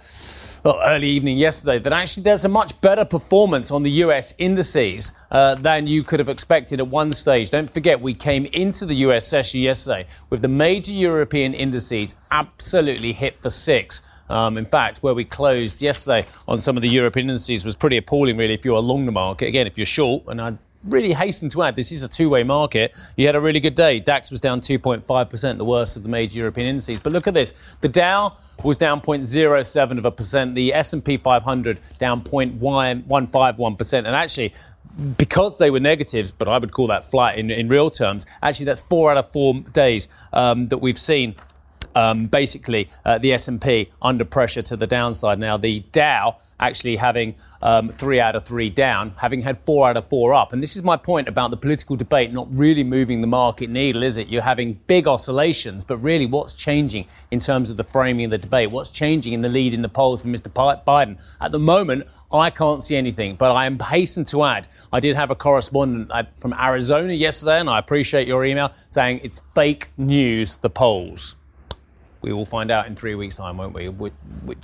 well, 0.66 0.82
early 0.84 1.08
evening 1.08 1.38
yesterday 1.38 1.78
that 1.78 1.94
actually 1.94 2.24
there's 2.24 2.44
a 2.44 2.50
much 2.50 2.80
better 2.82 3.06
performance 3.06 3.70
on 3.70 3.84
the 3.84 3.92
US 3.92 4.34
indices 4.40 5.14
uh, 5.30 5.54
than 5.54 5.86
you 5.86 6.04
could 6.04 6.20
have 6.20 6.28
expected 6.28 6.80
at 6.80 6.88
one 6.88 7.12
stage. 7.12 7.52
Don't 7.52 7.72
forget, 7.72 8.02
we 8.02 8.16
came 8.16 8.46
into 8.48 8.86
the 8.88 8.96
US 8.96 9.28
session 9.28 9.60
yesterday 9.60 10.08
with 10.32 10.42
the 10.42 10.48
major 10.48 10.92
European 10.92 11.54
indices 11.54 12.16
absolutely 12.32 13.14
hit 13.14 13.38
for 13.38 13.52
six. 13.52 14.02
Um, 14.30 14.58
in 14.58 14.66
fact, 14.66 15.00
where 15.00 15.14
we 15.14 15.24
closed 15.24 15.82
yesterday 15.82 16.28
on 16.48 16.60
some 16.60 16.78
of 16.78 16.82
the 16.82 16.90
European 16.90 17.30
indices 17.30 17.64
was 17.64 17.76
pretty 17.76 17.98
appalling, 17.98 18.38
really, 18.38 18.54
if 18.54 18.66
you're 18.66 18.78
along 18.78 19.06
the 19.06 19.12
market. 19.12 19.48
Again, 19.48 19.68
if 19.68 19.78
you're 19.78 19.86
short, 19.86 20.24
and 20.28 20.42
I 20.42 20.58
really 20.86 21.14
hasten 21.14 21.50
to 21.50 21.64
add, 21.64 21.76
this 21.76 21.92
is 21.92 22.04
a 22.04 22.08
two-way 22.08 22.44
market. 22.44 22.96
You 23.18 23.26
had 23.26 23.36
a 23.36 23.42
really 23.42 23.60
good 23.60 23.76
day. 23.76 24.00
DAX 24.00 24.32
was 24.32 24.40
down 24.40 24.62
2.5%, 24.62 25.58
the 25.58 25.66
worst 25.66 25.98
of 25.98 26.04
the 26.04 26.10
major 26.10 26.40
European 26.40 26.68
indices. 26.68 27.00
But 27.00 27.14
look 27.14 27.28
at 27.28 27.34
this. 27.34 27.54
The 27.82 27.90
Dow 27.90 28.38
was 28.64 28.78
down 28.78 29.02
0.07 29.02 29.98
of 29.98 30.06
a 30.06 30.12
percent. 30.12 30.56
The 30.56 30.74
S&P 30.74 31.18
500 31.18 31.80
down 31.98 32.22
0.151%. 32.22 33.94
And 33.98 34.08
actually, 34.08 34.54
because 35.18 35.58
they 35.58 35.70
were 35.70 35.80
negatives, 35.80 36.32
but 36.32 36.48
I 36.48 36.58
would 36.58 36.72
call 36.72 36.88
that 36.88 37.10
flat 37.10 37.38
in, 37.38 37.52
in 37.52 37.68
real 37.68 37.90
terms, 37.90 38.26
actually 38.42 38.66
that's 38.66 38.82
four 38.82 39.12
out 39.12 39.18
of 39.18 39.30
four 39.30 39.56
days 39.74 40.08
um, 40.32 40.68
that 40.70 40.78
we've 40.78 41.00
seen 41.00 41.36
um, 41.96 42.28
basically 42.28 42.90
uh, 43.04 43.18
the 43.18 43.34
S&P 43.34 43.92
under 44.02 44.26
pressure 44.26 44.62
to 44.62 44.78
the 44.78 44.88
downside. 44.88 45.40
Now 45.40 45.58
the 45.58 45.80
Dow 45.92 46.38
actually 46.60 46.96
having 46.96 47.36
um, 47.62 47.90
three 47.90 48.20
out 48.20 48.36
of 48.36 48.46
three 48.46 48.70
down, 48.70 49.14
having 49.18 49.42
had 49.42 49.58
four 49.58 49.90
out 49.90 49.98
of 49.98 50.08
four 50.08 50.34
up. 50.34 50.54
And 50.54 50.64
this 50.64 50.76
is 50.76 50.84
my 50.84 50.98
point 50.98 51.28
about 51.28 51.52
the 51.52 51.58
political 51.58 51.96
debate 51.96 52.32
not 52.32 52.48
really 52.52 52.84
moving 52.84 53.22
the 53.22 53.28
market 53.28 53.70
needle, 53.70 54.04
is 54.04 54.18
it? 54.18 54.28
You're 54.28 54.42
having 54.42 54.80
big 54.88 55.08
oscillations, 55.08 55.84
but 55.84 55.98
really 55.98 56.26
what's 56.26 56.54
changing 56.54 57.08
in 57.32 57.40
terms 57.40 57.72
of 57.72 57.78
the 57.78 57.84
framing 57.84 58.26
of 58.26 58.32
the 58.32 58.38
debate? 58.38 58.72
What's 58.72 58.90
changing 58.90 59.34
in 59.34 59.42
the 59.42 59.50
lead 59.50 59.74
in 59.74 59.82
the 59.82 59.90
polls 59.90 60.22
for 60.22 60.30
Mr. 60.30 60.50
Biden? 60.86 61.20
At 61.42 61.52
the 61.52 61.60
moment, 61.60 62.08
I 62.32 62.50
can't 62.50 62.82
see 62.82 62.96
anything, 62.96 63.36
but 63.36 63.52
I 63.52 63.66
am 63.66 63.80
hastened 63.80 64.28
to 64.28 64.44
add, 64.44 64.68
I 64.92 65.00
did 65.00 65.16
have 65.16 65.32
a 65.32 65.36
correspondent 65.36 66.12
from 66.38 66.54
Arizona 66.54 67.14
yesterday, 67.14 67.60
and 67.60 67.70
I 67.70 67.80
appreciate 67.80 68.28
your 68.28 68.46
email 68.46 68.72
saying 68.90 69.22
it's 69.24 69.42
fake 69.54 69.90
news, 69.98 70.58
the 70.58 70.70
polls 70.70 71.36
we 72.26 72.34
will 72.34 72.44
find 72.44 72.72
out 72.72 72.88
in 72.88 72.96
three 72.96 73.14
weeks' 73.14 73.38
time, 73.38 73.58
won't 73.58 73.74
we? 73.74 73.88
Which, 73.88 74.14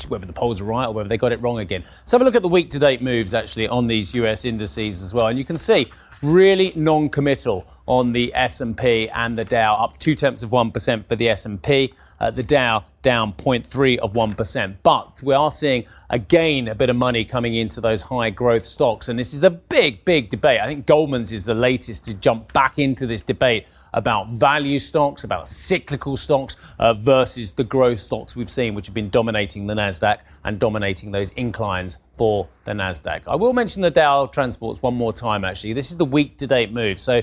whether 0.07 0.25
the 0.25 0.33
polls 0.33 0.59
are 0.61 0.65
right 0.65 0.87
or 0.87 0.93
whether 0.93 1.07
they 1.07 1.17
got 1.17 1.31
it 1.31 1.39
wrong 1.41 1.59
again. 1.59 1.83
Let's 1.83 2.11
have 2.11 2.21
a 2.21 2.25
look 2.25 2.35
at 2.35 2.41
the 2.41 2.49
week-to-date 2.49 3.03
moves 3.03 3.35
actually 3.35 3.67
on 3.67 3.85
these 3.85 4.15
US 4.15 4.45
indices 4.45 5.03
as 5.03 5.13
well, 5.13 5.27
and 5.27 5.37
you 5.37 5.45
can 5.45 5.59
see 5.59 5.91
really 6.23 6.73
non-committal 6.75 7.67
on 7.91 8.13
the 8.13 8.33
S&P 8.33 9.09
and 9.09 9.37
the 9.37 9.43
Dow, 9.43 9.75
up 9.75 9.97
two 9.99 10.15
tenths 10.15 10.43
of 10.43 10.51
one 10.53 10.71
percent 10.71 11.09
for 11.09 11.17
the 11.17 11.27
S&P. 11.27 11.93
Uh, 12.21 12.31
the 12.31 12.41
Dow 12.41 12.85
down 13.01 13.33
0.3 13.33 13.97
of 13.97 14.13
1%. 14.13 14.75
But 14.83 15.21
we 15.23 15.33
are 15.33 15.51
seeing 15.51 15.85
again 16.09 16.67
a 16.67 16.75
bit 16.75 16.89
of 16.89 16.95
money 16.95 17.25
coming 17.25 17.55
into 17.55 17.81
those 17.81 18.03
high 18.03 18.29
growth 18.29 18.65
stocks. 18.65 19.09
And 19.09 19.17
this 19.17 19.33
is 19.33 19.41
the 19.41 19.49
big, 19.49 20.05
big 20.05 20.29
debate. 20.29 20.61
I 20.61 20.67
think 20.67 20.85
Goldman's 20.85 21.31
is 21.31 21.45
the 21.45 21.55
latest 21.55 22.05
to 22.05 22.13
jump 22.13 22.53
back 22.53 22.77
into 22.79 23.07
this 23.07 23.21
debate 23.21 23.67
about 23.93 24.29
value 24.29 24.79
stocks, 24.79 25.23
about 25.23 25.47
cyclical 25.47 26.15
stocks 26.15 26.55
uh, 26.79 26.93
versus 26.93 27.53
the 27.53 27.63
growth 27.63 27.99
stocks 27.99 28.35
we've 28.35 28.51
seen, 28.51 28.75
which 28.75 28.85
have 28.85 28.95
been 28.95 29.09
dominating 29.09 29.67
the 29.67 29.73
NASDAQ 29.73 30.19
and 30.45 30.59
dominating 30.59 31.11
those 31.11 31.31
inclines 31.31 31.97
for 32.17 32.47
the 32.65 32.71
NASDAQ. 32.71 33.23
I 33.27 33.35
will 33.35 33.53
mention 33.53 33.81
the 33.81 33.89
Dow 33.89 34.27
Transports 34.27 34.81
one 34.81 34.93
more 34.93 35.11
time, 35.11 35.43
actually. 35.43 35.73
This 35.73 35.91
is 35.91 35.97
the 35.97 36.05
week 36.05 36.37
to 36.37 36.47
date 36.47 36.71
move. 36.71 36.99
So 36.99 37.21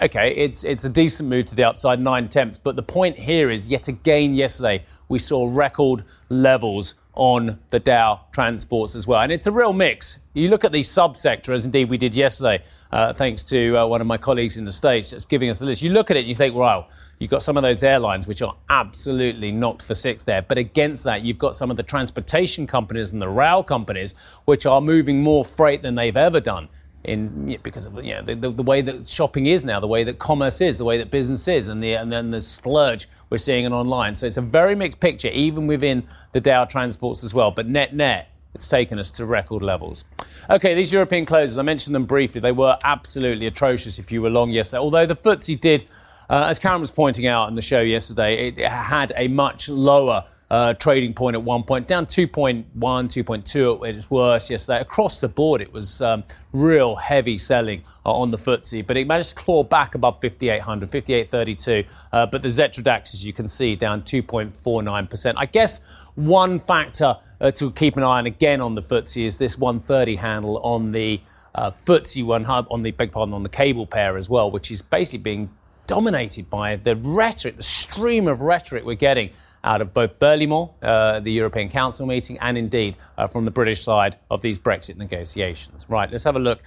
okay, 0.00 0.34
it's 0.34 0.64
it's 0.64 0.84
a 0.84 0.88
decent 0.88 1.28
move 1.28 1.46
to 1.46 1.54
the 1.54 1.64
upside, 1.64 2.00
nine 2.00 2.28
tenths. 2.28 2.58
But 2.58 2.76
the 2.76 2.82
point 2.82 3.18
here 3.18 3.50
is, 3.50 3.68
yet 3.68 3.88
again, 3.88 4.34
yesterday 4.34 4.84
we 5.08 5.18
saw 5.18 5.48
record 5.50 6.04
levels 6.28 6.94
on 7.14 7.58
the 7.70 7.80
Dow 7.80 8.20
transports 8.32 8.94
as 8.94 9.06
well, 9.06 9.20
and 9.20 9.32
it's 9.32 9.46
a 9.46 9.52
real 9.52 9.72
mix. 9.72 10.20
You 10.32 10.48
look 10.48 10.64
at 10.64 10.72
these 10.72 10.88
subsector, 10.88 11.52
as 11.52 11.66
indeed 11.66 11.90
we 11.90 11.98
did 11.98 12.14
yesterday, 12.14 12.62
uh, 12.92 13.12
thanks 13.12 13.44
to 13.44 13.76
uh, 13.76 13.86
one 13.86 14.00
of 14.00 14.06
my 14.06 14.16
colleagues 14.16 14.56
in 14.56 14.64
the 14.64 14.72
states 14.72 15.10
that's 15.10 15.24
giving 15.24 15.50
us 15.50 15.58
the 15.58 15.66
list. 15.66 15.82
You 15.82 15.90
look 15.90 16.10
at 16.10 16.16
it, 16.16 16.20
and 16.20 16.28
you 16.28 16.34
think, 16.34 16.54
wow. 16.54 16.86
You've 17.18 17.30
got 17.30 17.42
some 17.42 17.58
of 17.58 17.62
those 17.62 17.82
airlines 17.82 18.26
which 18.26 18.40
are 18.40 18.56
absolutely 18.70 19.52
knocked 19.52 19.82
for 19.82 19.94
six 19.94 20.22
there. 20.22 20.40
But 20.40 20.56
against 20.56 21.04
that, 21.04 21.20
you've 21.20 21.36
got 21.36 21.54
some 21.54 21.70
of 21.70 21.76
the 21.76 21.82
transportation 21.82 22.66
companies 22.66 23.12
and 23.12 23.20
the 23.20 23.28
rail 23.28 23.62
companies 23.62 24.14
which 24.46 24.64
are 24.64 24.80
moving 24.80 25.22
more 25.22 25.44
freight 25.44 25.82
than 25.82 25.96
they've 25.96 26.16
ever 26.16 26.40
done 26.40 26.70
in 27.04 27.58
because 27.62 27.86
of 27.86 28.04
you 28.04 28.14
know, 28.14 28.22
the, 28.22 28.34
the, 28.34 28.50
the, 28.50 28.62
way 28.62 28.82
that 28.82 29.08
shopping 29.08 29.46
is 29.46 29.64
now, 29.64 29.80
the 29.80 29.86
way 29.86 30.04
that 30.04 30.18
commerce 30.18 30.60
is, 30.60 30.76
the 30.76 30.84
way 30.84 30.98
that 30.98 31.10
business 31.10 31.48
is, 31.48 31.68
and 31.68 31.82
the 31.82 31.94
and 31.94 32.12
then 32.12 32.30
the 32.30 32.40
splurge 32.40 33.08
we're 33.30 33.38
seeing 33.38 33.64
it 33.64 33.72
online. 33.72 34.14
So 34.14 34.26
it's 34.26 34.36
a 34.36 34.42
very 34.42 34.74
mixed 34.74 35.00
picture, 35.00 35.28
even 35.28 35.66
within 35.66 36.04
the 36.32 36.40
Dow 36.40 36.64
transports 36.64 37.24
as 37.24 37.32
well. 37.32 37.50
But 37.52 37.68
net 37.68 37.94
net, 37.94 38.30
it's 38.54 38.68
taken 38.68 38.98
us 38.98 39.10
to 39.12 39.24
record 39.24 39.62
levels. 39.62 40.04
Okay, 40.50 40.74
these 40.74 40.92
European 40.92 41.24
closes, 41.24 41.56
I 41.56 41.62
mentioned 41.62 41.94
them 41.94 42.04
briefly. 42.04 42.40
They 42.40 42.52
were 42.52 42.76
absolutely 42.84 43.46
atrocious 43.46 43.98
if 43.98 44.10
you 44.10 44.20
were 44.20 44.30
long 44.30 44.50
yesterday. 44.50 44.80
Although 44.80 45.06
the 45.06 45.16
FTSE 45.16 45.60
did, 45.60 45.84
uh, 46.28 46.46
as 46.50 46.58
Karen 46.58 46.80
was 46.80 46.90
pointing 46.90 47.26
out 47.26 47.48
in 47.48 47.54
the 47.54 47.62
show 47.62 47.80
yesterday, 47.80 48.48
it 48.48 48.58
had 48.58 49.12
a 49.16 49.28
much 49.28 49.68
lower 49.68 50.24
uh, 50.50 50.74
trading 50.74 51.14
point 51.14 51.36
at 51.36 51.42
one 51.42 51.62
point, 51.62 51.86
down 51.86 52.06
2.1, 52.06 52.64
2.2 52.76 53.88
at 53.88 53.94
its 53.94 54.10
worst 54.10 54.50
yesterday. 54.50 54.80
Across 54.80 55.20
the 55.20 55.28
board, 55.28 55.60
it 55.60 55.72
was 55.72 56.02
um, 56.02 56.24
real 56.52 56.96
heavy 56.96 57.38
selling 57.38 57.84
uh, 58.04 58.12
on 58.12 58.32
the 58.32 58.38
FTSE, 58.38 58.84
but 58.86 58.96
it 58.96 59.06
managed 59.06 59.30
to 59.30 59.34
claw 59.36 59.62
back 59.62 59.94
above 59.94 60.20
5,800, 60.20 60.90
5,832. 60.90 61.84
Uh, 62.12 62.26
but 62.26 62.42
the 62.42 62.48
Xetra 62.48 62.82
DAX, 62.82 63.14
as 63.14 63.24
you 63.24 63.32
can 63.32 63.46
see, 63.46 63.76
down 63.76 64.02
2.49%. 64.02 65.34
I 65.36 65.46
guess 65.46 65.80
one 66.16 66.58
factor 66.58 67.16
uh, 67.40 67.50
to 67.52 67.70
keep 67.70 67.96
an 67.96 68.02
eye 68.02 68.18
on 68.18 68.26
again 68.26 68.60
on 68.60 68.74
the 68.74 68.82
FTSE 68.82 69.26
is 69.26 69.36
this 69.36 69.56
130 69.56 70.16
handle 70.16 70.58
on 70.58 70.90
the 70.90 71.20
uh, 71.54 71.70
FTSE 71.70 72.24
one 72.24 72.44
hub 72.44 72.66
on 72.70 72.82
the 72.82 72.90
beg 72.90 73.12
pardon 73.12 73.34
on 73.34 73.42
the 73.42 73.48
cable 73.48 73.86
pair 73.86 74.16
as 74.16 74.28
well, 74.28 74.50
which 74.50 74.70
is 74.70 74.82
basically 74.82 75.18
being 75.18 75.50
dominated 75.90 76.48
by 76.48 76.76
the 76.76 76.94
rhetoric, 76.94 77.56
the 77.56 77.64
stream 77.64 78.28
of 78.28 78.42
rhetoric 78.42 78.84
we're 78.84 78.94
getting 78.94 79.28
out 79.64 79.80
of 79.80 79.92
both 79.92 80.20
Burley 80.20 80.46
uh, 80.82 81.18
the 81.18 81.32
European 81.32 81.68
Council 81.68 82.06
meeting, 82.06 82.38
and 82.38 82.56
indeed 82.56 82.94
uh, 83.18 83.26
from 83.26 83.44
the 83.44 83.50
British 83.50 83.82
side 83.82 84.16
of 84.30 84.40
these 84.40 84.56
Brexit 84.56 84.96
negotiations. 84.96 85.86
Right, 85.88 86.08
let's 86.08 86.22
have 86.22 86.36
a 86.36 86.38
look 86.38 86.60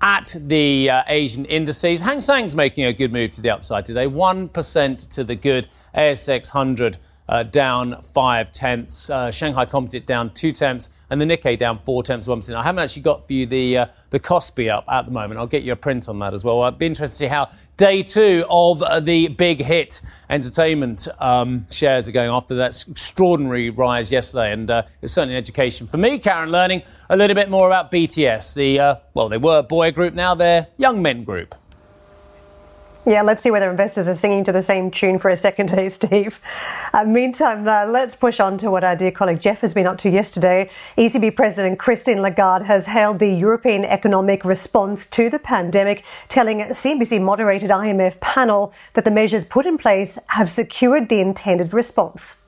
at 0.00 0.34
the 0.34 0.88
uh, 0.88 1.02
Asian 1.08 1.44
indices. 1.44 2.00
Hang 2.00 2.22
Seng's 2.22 2.56
making 2.56 2.86
a 2.86 2.94
good 2.94 3.12
move 3.12 3.32
to 3.32 3.42
the 3.42 3.50
upside 3.50 3.84
today, 3.84 4.06
1% 4.06 5.08
to 5.10 5.24
the 5.24 5.34
good. 5.34 5.68
ASX 5.94 6.54
100 6.54 6.96
uh, 7.30 7.44
down 7.44 8.02
5 8.02 8.52
tenths. 8.52 9.08
Uh, 9.08 9.30
Shanghai 9.30 9.64
Composite 9.64 10.04
down 10.04 10.34
2 10.34 10.50
tenths 10.50 10.90
and 11.10 11.20
the 11.20 11.26
Nikkei 11.26 11.58
down 11.58 11.78
four 11.78 12.02
tenths 12.02 12.26
one 12.28 12.38
percent. 12.38 12.56
I 12.56 12.62
haven't 12.62 12.82
actually 12.82 13.02
got 13.02 13.26
for 13.26 13.32
you 13.32 13.44
the 13.44 13.78
uh, 13.78 13.86
the 14.10 14.20
Kospi 14.20 14.70
up 14.70 14.84
at 14.88 15.04
the 15.04 15.10
moment. 15.10 15.38
I'll 15.38 15.46
get 15.46 15.64
you 15.64 15.72
a 15.72 15.76
print 15.76 16.08
on 16.08 16.18
that 16.20 16.32
as 16.32 16.44
well. 16.44 16.62
I'd 16.62 16.78
be 16.78 16.86
interested 16.86 17.14
to 17.14 17.18
see 17.18 17.26
how 17.26 17.50
day 17.76 18.02
two 18.02 18.44
of 18.48 18.82
the 19.04 19.28
big 19.28 19.60
hit 19.60 20.00
entertainment 20.30 21.08
um, 21.18 21.66
shares 21.70 22.08
are 22.08 22.12
going 22.12 22.30
after 22.30 22.54
that 22.56 22.84
extraordinary 22.88 23.70
rise 23.70 24.12
yesterday, 24.12 24.52
and 24.52 24.70
uh, 24.70 24.82
it 24.86 25.02
was 25.02 25.12
certainly 25.12 25.34
an 25.34 25.38
education 25.38 25.86
for 25.86 25.98
me, 25.98 26.18
Karen, 26.18 26.50
learning 26.50 26.82
a 27.10 27.16
little 27.16 27.34
bit 27.34 27.50
more 27.50 27.66
about 27.66 27.90
BTS. 27.90 28.54
The 28.54 28.78
uh, 28.78 28.94
well, 29.12 29.28
they 29.28 29.38
were 29.38 29.58
a 29.58 29.64
boy 29.64 29.90
group, 29.90 30.14
now 30.14 30.34
they're 30.34 30.68
young 30.78 31.02
men 31.02 31.24
group. 31.24 31.54
Yeah, 33.06 33.22
let's 33.22 33.42
see 33.42 33.50
whether 33.50 33.70
investors 33.70 34.08
are 34.08 34.14
singing 34.14 34.44
to 34.44 34.52
the 34.52 34.60
same 34.60 34.90
tune 34.90 35.18
for 35.18 35.30
a 35.30 35.36
second 35.36 35.74
day, 35.74 35.88
Steve. 35.88 36.38
Uh, 36.92 37.04
meantime, 37.04 37.66
uh, 37.66 37.86
let's 37.86 38.14
push 38.14 38.40
on 38.40 38.58
to 38.58 38.70
what 38.70 38.84
our 38.84 38.94
dear 38.94 39.10
colleague 39.10 39.40
Geoff 39.40 39.62
has 39.62 39.72
been 39.72 39.86
up 39.86 39.96
to 39.98 40.10
yesterday. 40.10 40.68
ECB 40.98 41.34
President 41.34 41.78
Christine 41.78 42.20
Lagarde 42.20 42.66
has 42.66 42.86
hailed 42.86 43.18
the 43.18 43.32
European 43.32 43.86
economic 43.86 44.44
response 44.44 45.06
to 45.06 45.30
the 45.30 45.38
pandemic, 45.38 46.04
telling 46.28 46.58
CNBC 46.58 47.22
moderated 47.22 47.70
IMF 47.70 48.20
panel 48.20 48.74
that 48.92 49.04
the 49.04 49.10
measures 49.10 49.46
put 49.46 49.64
in 49.64 49.78
place 49.78 50.18
have 50.28 50.50
secured 50.50 51.08
the 51.08 51.20
intended 51.20 51.72
response. 51.72 52.42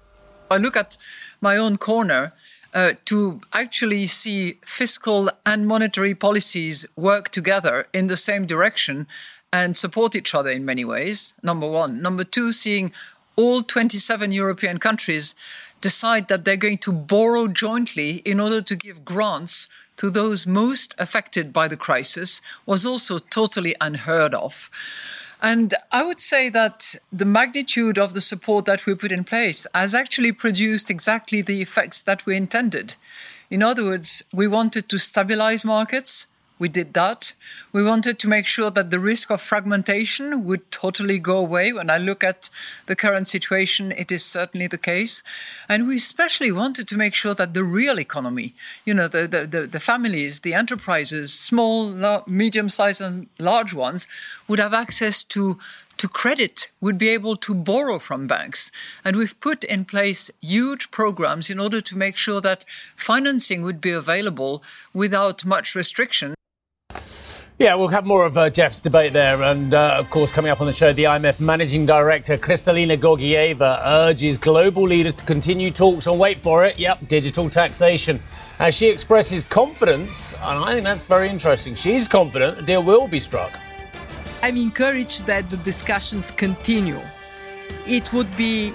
I 0.51 0.59
look 0.59 0.77
at 0.77 0.99
my 1.41 1.57
own 1.57 1.79
corner 1.79 2.35
uh, 2.75 2.93
to 3.07 3.41
actually 3.55 4.05
see 4.05 4.59
fiscal 4.65 5.31
and 5.47 5.67
monetary 5.67 6.15
policies 6.15 6.85
work 6.95 7.31
together 7.31 7.87
in 7.95 8.09
the 8.09 8.19
same 8.19 8.45
direction 8.45 9.07
and 9.53 9.77
support 9.77 10.17
each 10.17 10.35
other 10.35 10.51
in 10.51 10.65
many 10.65 10.85
ways. 10.85 11.35
Number 11.43 11.69
one. 11.69 12.01
Number 12.01 12.25
two, 12.25 12.53
seeing 12.53 12.93
all 13.37 13.63
27 13.63 14.33
European 14.33 14.79
countries 14.79 15.35
decide 15.81 16.29
that 16.29 16.45
they're 16.45 16.57
going 16.57 16.79
to 16.79 16.93
borrow 16.93 17.49
jointly 17.49 18.23
in 18.25 18.41
order 18.41 18.63
to 18.63 18.77
give 18.77 19.05
grants 19.05 19.69
to 19.97 20.11
those 20.11 20.47
most 20.47 20.95
affected 20.99 21.53
by 21.53 21.69
the 21.69 21.77
crisis 21.77 22.41
was 22.65 22.87
also 22.87 23.19
totally 23.19 23.75
unheard 23.81 24.35
of. 24.35 24.71
And 25.43 25.75
I 25.91 26.05
would 26.05 26.21
say 26.21 26.49
that 26.51 26.95
the 27.13 27.25
magnitude 27.25 27.99
of 27.99 28.15
the 28.15 28.21
support 28.21 28.65
that 28.67 28.87
we 28.87 28.95
put 28.95 29.11
in 29.11 29.25
place 29.25 29.67
has 29.75 29.95
actually 29.95 30.33
produced 30.33 30.89
exactly 30.89 31.43
the 31.43 31.61
effects 31.61 32.03
that 32.05 32.25
we 32.25 32.37
intended. 32.37 32.95
In 33.51 33.63
other 33.63 33.85
words, 33.85 34.23
we 34.33 34.47
wanted 34.47 34.89
to 34.89 34.99
stabilize 34.99 35.65
markets, 35.65 36.27
we 36.63 36.69
did 36.69 36.95
that. 36.95 37.33
We 37.73 37.83
wanted 37.83 38.21
to 38.21 38.29
make 38.29 38.47
sure 38.47 38.71
that 38.71 38.91
the 38.91 39.01
risk 39.01 39.31
of 39.31 39.41
fragmentation 39.41 40.45
would 40.45 40.71
totally 40.71 41.19
go 41.19 41.39
away. 41.39 41.73
When 41.73 41.91
I 41.91 41.99
look 41.99 42.23
at 42.23 42.49
the 42.87 42.95
current 42.95 43.27
situation, 43.27 43.91
it 43.91 44.13
is 44.13 44.25
certainly 44.25 44.69
the 44.69 44.79
case. 44.79 45.25
And 45.69 45.89
we 45.89 45.97
especially 45.97 46.53
wanted 46.53 46.87
to 46.87 46.97
make 46.97 47.15
sure 47.17 47.35
that 47.35 47.53
the 47.53 47.65
real 47.65 47.99
economy, 47.99 48.55
you 48.87 48.95
know, 48.95 49.09
the, 49.09 49.27
the, 49.27 49.45
the, 49.45 49.67
the 49.67 49.81
families, 49.81 50.41
the 50.41 50.55
enterprises, 50.55 51.37
small, 51.37 52.23
medium 52.29 52.69
sized, 52.69 53.01
and 53.01 53.27
large 53.41 53.75
ones, 53.75 54.07
would 54.47 54.61
have 54.61 54.73
access 54.73 55.25
to 55.25 55.59
to 55.99 56.09
credit 56.09 56.69
would 56.81 56.99
be 56.99 57.11
able 57.11 57.37
to 57.37 57.55
borrow 57.55 57.97
from 57.97 58.27
banks. 58.27 58.73
And 59.05 59.17
we've 59.17 59.39
put 59.39 59.63
in 59.63 59.85
place 59.85 60.33
huge 60.41 60.91
programs 60.91 61.49
in 61.49 61.61
order 61.61 61.81
to 61.81 61.97
make 61.97 62.17
sure 62.17 62.41
that 62.41 62.65
financing 62.97 63.63
would 63.63 63.81
be 63.81 63.93
available 63.93 64.65
without 64.93 65.45
much 65.45 65.77
restriction. 65.77 66.35
Yeah, 67.59 67.75
we'll 67.77 67.89
have 67.89 68.07
more 68.07 68.25
of 68.25 68.37
uh, 68.37 68.51
Geoff's 68.51 68.81
debate 68.81 69.13
there. 69.13 69.43
And 69.43 69.75
uh, 69.75 69.97
of 69.99 70.11
course, 70.11 70.33
coming 70.33 70.51
up 70.51 70.61
on 70.61 70.67
the 70.67 70.73
show, 70.73 70.93
the 70.93 71.05
IMF 71.05 71.39
Managing 71.39 71.87
Director, 71.87 72.37
Kristalina 72.37 72.99
Georgieva, 72.99 73.81
urges 73.85 74.39
global 74.39 74.83
leaders 74.83 75.15
to 75.15 75.25
continue 75.25 75.71
talks 75.71 76.07
on, 76.07 76.19
wait 76.19 76.41
for 76.41 76.65
it, 76.65 76.79
yep, 76.79 77.07
digital 77.07 77.49
taxation. 77.49 78.21
As 78.59 78.75
she 78.75 78.89
expresses 78.89 79.45
confidence, 79.45 80.33
and 80.35 80.65
I 80.65 80.73
think 80.73 80.85
that's 80.85 81.05
very 81.05 81.29
interesting, 81.29 81.75
she's 81.75 82.09
confident 82.09 82.59
a 82.59 82.63
deal 82.63 82.83
will 82.83 83.07
be 83.07 83.21
struck. 83.21 83.53
I'm 84.43 84.57
encouraged 84.57 85.27
that 85.27 85.49
the 85.49 85.59
discussions 85.59 86.33
continue. 86.33 87.01
It 87.87 88.13
would 88.13 88.35
be 88.37 88.73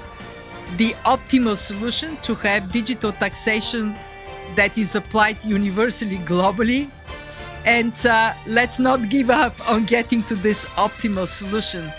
the 0.77 0.91
optimal 1.03 1.57
solution 1.57 2.15
to 2.17 2.35
have 2.35 2.71
digital 2.71 3.11
taxation 3.11 3.95
that 4.55 4.77
is 4.77 4.95
applied 4.95 5.43
universally 5.43 6.19
globally. 6.19 6.89
And 7.67 7.93
uh, 8.06 8.34
let's 8.45 8.80
not 8.80 9.10
give 9.10 9.30
up 9.30 9.69
on 9.69 9.84
getting 9.84 10.23
to 10.23 10.36
this 10.36 10.63
optimal 10.77 11.27
solution. 11.27 11.91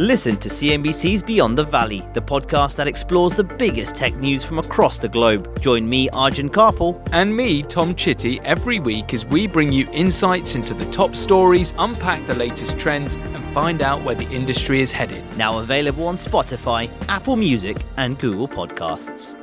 Listen 0.00 0.36
to 0.36 0.48
CNBC's 0.48 1.22
Beyond 1.22 1.56
the 1.58 1.64
Valley, 1.64 2.02
the 2.14 2.22
podcast 2.22 2.76
that 2.76 2.86
explores 2.86 3.32
the 3.32 3.44
biggest 3.44 3.94
tech 3.94 4.14
news 4.16 4.44
from 4.44 4.58
across 4.58 4.98
the 4.98 5.08
globe. 5.08 5.60
Join 5.60 5.88
me, 5.88 6.08
Arjun 6.10 6.50
Kharpal. 6.50 7.00
And 7.12 7.36
me, 7.36 7.62
Tom 7.62 7.94
Chitty, 7.94 8.40
every 8.40 8.80
week 8.80 9.14
as 9.14 9.26
we 9.26 9.46
bring 9.48 9.72
you 9.72 9.88
insights 9.92 10.56
into 10.56 10.74
the 10.74 10.86
top 10.92 11.14
stories, 11.14 11.74
unpack 11.78 12.24
the 12.26 12.34
latest 12.34 12.78
trends, 12.78 13.14
and 13.14 13.43
find 13.54 13.82
out 13.82 14.02
where 14.02 14.16
the 14.16 14.28
industry 14.30 14.80
is 14.80 14.90
headed. 14.90 15.22
Now 15.36 15.60
available 15.60 16.08
on 16.08 16.16
Spotify, 16.16 16.90
Apple 17.08 17.36
Music, 17.36 17.76
and 17.96 18.18
Google 18.18 18.48
Podcasts. 18.48 19.36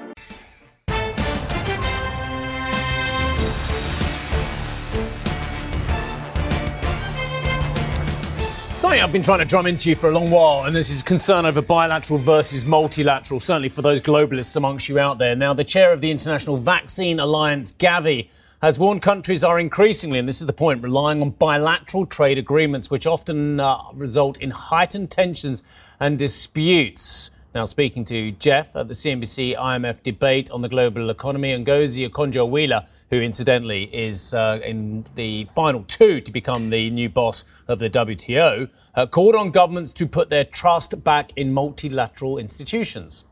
Something 8.77 8.99
I've 8.99 9.13
been 9.13 9.23
trying 9.23 9.39
to 9.39 9.45
drum 9.45 9.65
into 9.65 9.89
you 9.89 9.95
for 9.95 10.09
a 10.09 10.11
long 10.11 10.29
while, 10.29 10.65
and 10.65 10.75
this 10.75 10.89
is 10.89 11.01
concern 11.01 11.45
over 11.45 11.61
bilateral 11.61 12.19
versus 12.19 12.65
multilateral, 12.65 13.39
certainly 13.39 13.69
for 13.69 13.81
those 13.81 14.01
globalists 14.01 14.57
amongst 14.57 14.89
you 14.89 14.99
out 14.99 15.19
there. 15.19 15.37
Now, 15.37 15.53
the 15.53 15.63
chair 15.63 15.93
of 15.93 16.01
the 16.01 16.11
International 16.11 16.57
Vaccine 16.57 17.21
Alliance, 17.21 17.71
Gavi, 17.71 18.27
has 18.61 18.77
warned 18.77 19.01
countries 19.01 19.43
are 19.43 19.59
increasingly, 19.59 20.19
and 20.19 20.27
this 20.27 20.39
is 20.39 20.45
the 20.45 20.53
point, 20.53 20.83
relying 20.83 21.19
on 21.21 21.31
bilateral 21.31 22.05
trade 22.05 22.37
agreements, 22.37 22.91
which 22.91 23.07
often 23.07 23.59
uh, 23.59 23.77
result 23.95 24.37
in 24.37 24.51
heightened 24.51 25.09
tensions 25.09 25.63
and 25.99 26.19
disputes. 26.19 27.31
Now, 27.55 27.63
speaking 27.63 28.05
to 28.05 28.31
Geoff 28.33 28.75
at 28.75 28.87
the 28.87 28.93
CNBC 28.93 29.57
IMF 29.57 30.03
debate 30.03 30.51
on 30.51 30.61
the 30.61 30.69
global 30.69 31.09
economy, 31.09 31.51
and 31.51 31.65
Ngozi 31.65 32.07
Okonjo-Iweala, 32.07 32.87
who 33.09 33.19
incidentally 33.19 33.85
is 33.85 34.31
uh, 34.33 34.59
in 34.63 35.05
the 35.15 35.45
final 35.55 35.83
two 35.85 36.21
to 36.21 36.31
become 36.31 36.69
the 36.69 36.91
new 36.91 37.09
boss 37.09 37.43
of 37.67 37.79
the 37.79 37.89
WTO, 37.89 38.69
uh, 38.93 39.07
called 39.07 39.33
on 39.33 39.49
governments 39.49 39.91
to 39.93 40.05
put 40.05 40.29
their 40.29 40.45
trust 40.45 41.03
back 41.03 41.31
in 41.35 41.51
multilateral 41.51 42.37
institutions. 42.37 43.25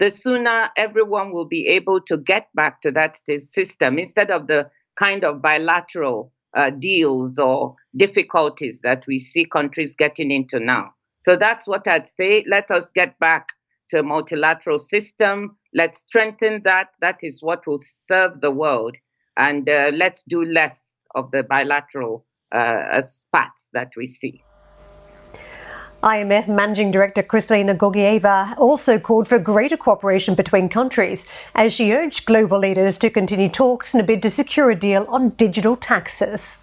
The 0.00 0.10
sooner 0.10 0.70
everyone 0.78 1.30
will 1.30 1.44
be 1.44 1.68
able 1.68 2.00
to 2.06 2.16
get 2.16 2.48
back 2.54 2.80
to 2.80 2.90
that 2.92 3.18
system 3.18 3.98
instead 3.98 4.30
of 4.30 4.46
the 4.46 4.70
kind 4.96 5.24
of 5.24 5.42
bilateral 5.42 6.32
uh, 6.54 6.70
deals 6.70 7.38
or 7.38 7.76
difficulties 7.94 8.80
that 8.80 9.06
we 9.06 9.18
see 9.18 9.44
countries 9.44 9.94
getting 9.94 10.30
into 10.30 10.58
now. 10.58 10.94
So 11.20 11.36
that's 11.36 11.68
what 11.68 11.86
I'd 11.86 12.06
say. 12.06 12.46
Let 12.48 12.70
us 12.70 12.90
get 12.90 13.18
back 13.18 13.48
to 13.90 14.00
a 14.00 14.02
multilateral 14.02 14.78
system. 14.78 15.58
Let's 15.74 15.98
strengthen 15.98 16.62
that. 16.62 16.94
That 17.02 17.18
is 17.22 17.42
what 17.42 17.66
will 17.66 17.80
serve 17.80 18.40
the 18.40 18.50
world. 18.50 18.96
And 19.36 19.68
uh, 19.68 19.90
let's 19.92 20.24
do 20.24 20.42
less 20.42 21.04
of 21.14 21.30
the 21.30 21.42
bilateral 21.42 22.24
uh, 22.52 23.02
spats 23.02 23.68
that 23.74 23.90
we 23.98 24.06
see. 24.06 24.42
IMF 26.02 26.48
Managing 26.48 26.90
Director 26.90 27.22
Kristalina 27.22 27.76
Georgieva 27.76 28.56
also 28.56 28.98
called 28.98 29.28
for 29.28 29.38
greater 29.38 29.76
cooperation 29.76 30.34
between 30.34 30.70
countries 30.70 31.26
as 31.54 31.74
she 31.74 31.92
urged 31.92 32.24
global 32.24 32.58
leaders 32.58 32.96
to 32.98 33.10
continue 33.10 33.50
talks 33.50 33.94
in 33.94 34.00
a 34.00 34.02
bid 34.02 34.22
to 34.22 34.30
secure 34.30 34.70
a 34.70 34.74
deal 34.74 35.04
on 35.10 35.30
digital 35.30 35.76
taxes. 35.76 36.56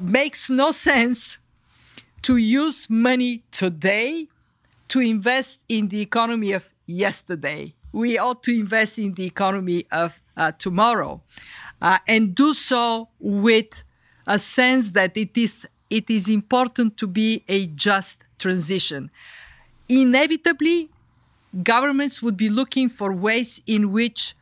Makes 0.00 0.50
no 0.50 0.72
sense 0.72 1.38
to 2.22 2.36
use 2.36 2.90
money 2.90 3.44
today 3.52 4.26
to 4.88 4.98
invest 4.98 5.62
in 5.68 5.86
the 5.86 6.00
economy 6.00 6.50
of 6.50 6.72
yesterday. 6.84 7.74
We 7.92 8.18
ought 8.18 8.42
to 8.44 8.52
invest 8.52 8.98
in 8.98 9.14
the 9.14 9.26
economy 9.26 9.86
of 9.92 10.20
uh, 10.36 10.52
tomorrow 10.58 11.22
uh, 11.80 11.98
and 12.08 12.34
do 12.34 12.52
so 12.52 13.10
with 13.20 13.84
a 14.26 14.40
sense 14.40 14.90
that 14.92 15.16
it 15.16 15.36
is, 15.36 15.68
it 15.88 16.10
is 16.10 16.28
important 16.28 16.96
to 16.96 17.06
be 17.06 17.44
a 17.46 17.66
just 17.68 18.24
transition. 18.42 19.10
Inevitably, 19.88 20.90
governments 21.62 22.22
would 22.22 22.36
be 22.36 22.48
looking 22.48 22.88
for 22.88 23.12
ways 23.12 23.62
in 23.66 23.92
which 23.92 24.34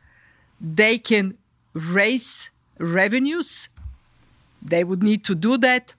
they 0.59 0.97
can 0.97 1.37
raise 1.73 2.49
revenues. 2.77 3.69
They 4.61 4.83
would 4.83 5.03
need 5.03 5.23
to 5.25 5.35
do 5.35 5.57
that 5.57 5.95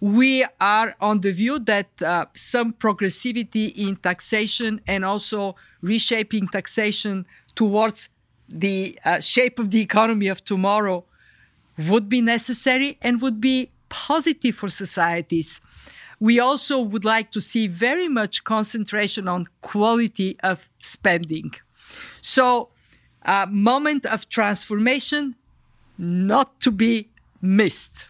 we 0.00 0.46
are 0.60 0.96
on 1.00 1.20
the 1.20 1.30
view 1.30 1.58
that 1.58 1.88
uh, 2.02 2.24
some 2.34 2.72
progressivity 2.72 3.72
in 3.76 3.96
taxation 3.96 4.80
and 4.86 5.04
also 5.04 5.56
reshaping 5.82 6.48
taxation 6.48 7.26
towards 7.54 8.08
the 8.48 8.98
uh, 9.04 9.20
shape 9.20 9.58
of 9.58 9.70
the 9.70 9.80
economy 9.80 10.28
of 10.28 10.42
tomorrow 10.42 11.04
would 11.86 12.08
be 12.08 12.20
necessary 12.20 12.98
and 13.02 13.20
would 13.20 13.40
be 13.40 13.70
positive 13.90 14.54
for 14.54 14.68
societies. 14.70 15.60
We 16.20 16.38
also 16.38 16.78
would 16.78 17.04
like 17.04 17.32
to 17.32 17.40
see 17.40 17.66
very 17.66 18.06
much 18.06 18.44
concentration 18.44 19.26
on 19.26 19.46
quality 19.62 20.36
of 20.42 20.68
spending. 20.78 21.54
So, 22.20 22.68
a 23.22 23.46
moment 23.46 24.04
of 24.06 24.28
transformation 24.28 25.36
not 25.98 26.60
to 26.60 26.70
be 26.70 27.08
missed. 27.40 28.08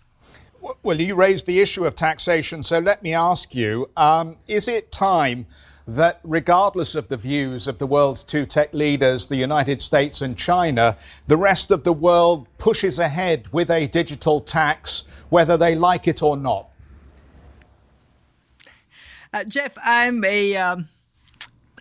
Well, 0.83 1.01
you 1.01 1.15
raised 1.15 1.47
the 1.47 1.61
issue 1.61 1.87
of 1.87 1.95
taxation, 1.95 2.63
so 2.63 2.79
let 2.81 3.03
me 3.03 3.15
ask 3.15 3.55
you 3.55 3.91
um, 3.97 4.37
is 4.47 4.69
it 4.69 4.93
time 4.93 5.47
that, 5.87 6.21
regardless 6.23 6.95
of 6.95 7.09
the 7.09 7.17
views 7.17 7.67
of 7.67 7.79
the 7.79 7.87
world's 7.87 8.23
two 8.23 8.45
tech 8.45 8.73
leaders, 8.75 9.27
the 9.27 9.37
United 9.37 9.81
States 9.81 10.21
and 10.21 10.37
China, 10.37 10.97
the 11.27 11.37
rest 11.37 11.71
of 11.71 11.85
the 11.85 11.93
world 11.93 12.47
pushes 12.59 12.99
ahead 12.99 13.49
with 13.53 13.71
a 13.71 13.87
digital 13.89 14.41
tax, 14.41 15.05
whether 15.31 15.57
they 15.57 15.75
like 15.75 16.07
it 16.07 16.23
or 16.23 16.37
not? 16.37 16.70
Uh, 19.33 19.45
Geoff, 19.45 19.79
I'm 19.85 20.25
a 20.25 20.57
um, 20.57 20.89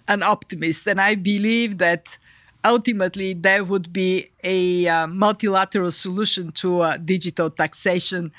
an 0.08 0.22
optimist, 0.22 0.88
and 0.88 1.02
I 1.02 1.16
believe 1.16 1.80
that 1.80 2.18
ultimately 2.64 3.34
there 3.34 3.64
would 3.64 3.92
be 3.92 4.28
a 4.44 4.88
uh, 4.88 5.08
multilateral 5.08 5.90
solution 5.90 6.52
to 6.52 6.82
uh, 6.82 6.98
digital 6.98 7.50
taxation. 7.50 8.32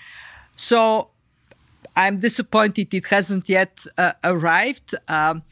So 0.54 1.08
I'm 1.96 2.20
disappointed 2.20 2.94
it 2.94 3.06
hasn't 3.08 3.48
yet 3.48 3.84
uh, 3.98 4.12
arrived, 4.22 4.94
um, 5.08 5.42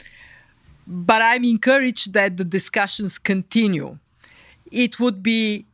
but 0.86 1.20
I'm 1.20 1.44
encouraged 1.44 2.12
that 2.12 2.36
the 2.36 2.44
discussions 2.44 3.18
continue. 3.18 3.98
It 4.70 5.00
would 5.00 5.20
be 5.20 5.66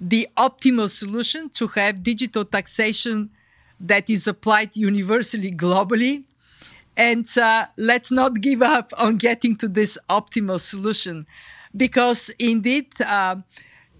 the 0.00 0.28
optimal 0.38 0.88
solution 0.88 1.50
to 1.50 1.66
have 1.68 2.02
digital 2.02 2.46
taxation 2.46 3.30
that 3.80 4.08
is 4.08 4.26
applied 4.26 4.76
universally 4.76 5.52
globally. 5.52 6.24
And 6.98 7.26
uh, 7.38 7.66
let's 7.76 8.10
not 8.10 8.40
give 8.40 8.60
up 8.60 8.90
on 8.98 9.18
getting 9.18 9.54
to 9.58 9.68
this 9.68 9.96
optimal 10.10 10.58
solution 10.58 11.28
because 11.76 12.28
indeed, 12.40 12.88
uh, 13.00 13.36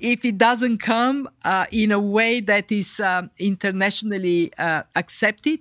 if 0.00 0.24
it 0.24 0.36
doesn't 0.36 0.78
come 0.78 1.28
uh, 1.44 1.66
in 1.70 1.92
a 1.92 2.00
way 2.00 2.40
that 2.40 2.72
is 2.72 2.98
um, 2.98 3.30
internationally 3.38 4.52
uh, 4.58 4.82
accepted, 4.96 5.60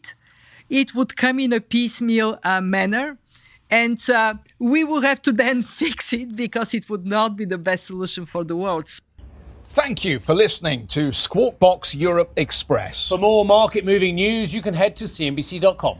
it 0.67 0.95
would 0.95 1.15
come 1.15 1.39
in 1.39 1.54
a 1.54 1.62
piecemeal 1.62 2.39
uh, 2.43 2.60
manner. 2.60 3.19
And 3.69 4.00
uh, 4.10 4.36
we 4.58 4.84
will 4.84 5.02
have 5.02 5.21
to 5.23 5.32
then 5.43 5.62
fix 5.62 6.13
it 6.13 6.36
because 6.36 6.73
it 6.73 6.89
would 6.89 7.06
not 7.06 7.38
be 7.38 7.45
the 7.45 7.60
best 7.60 7.86
solution 7.86 8.26
for 8.26 8.43
the 8.43 8.56
world. 8.56 8.89
Thank 9.65 10.04
you 10.04 10.19
for 10.19 10.34
listening 10.34 10.88
to 10.88 11.12
Squawk 11.12 11.60
Box 11.60 11.93
Europe 11.93 12.32
Express. 12.36 13.10
For 13.10 13.19
more 13.19 13.45
market 13.45 13.86
moving 13.86 14.15
news, 14.15 14.56
you 14.56 14.63
can 14.63 14.73
head 14.73 14.95
to 14.95 15.04
CNBC.com. 15.04 16.00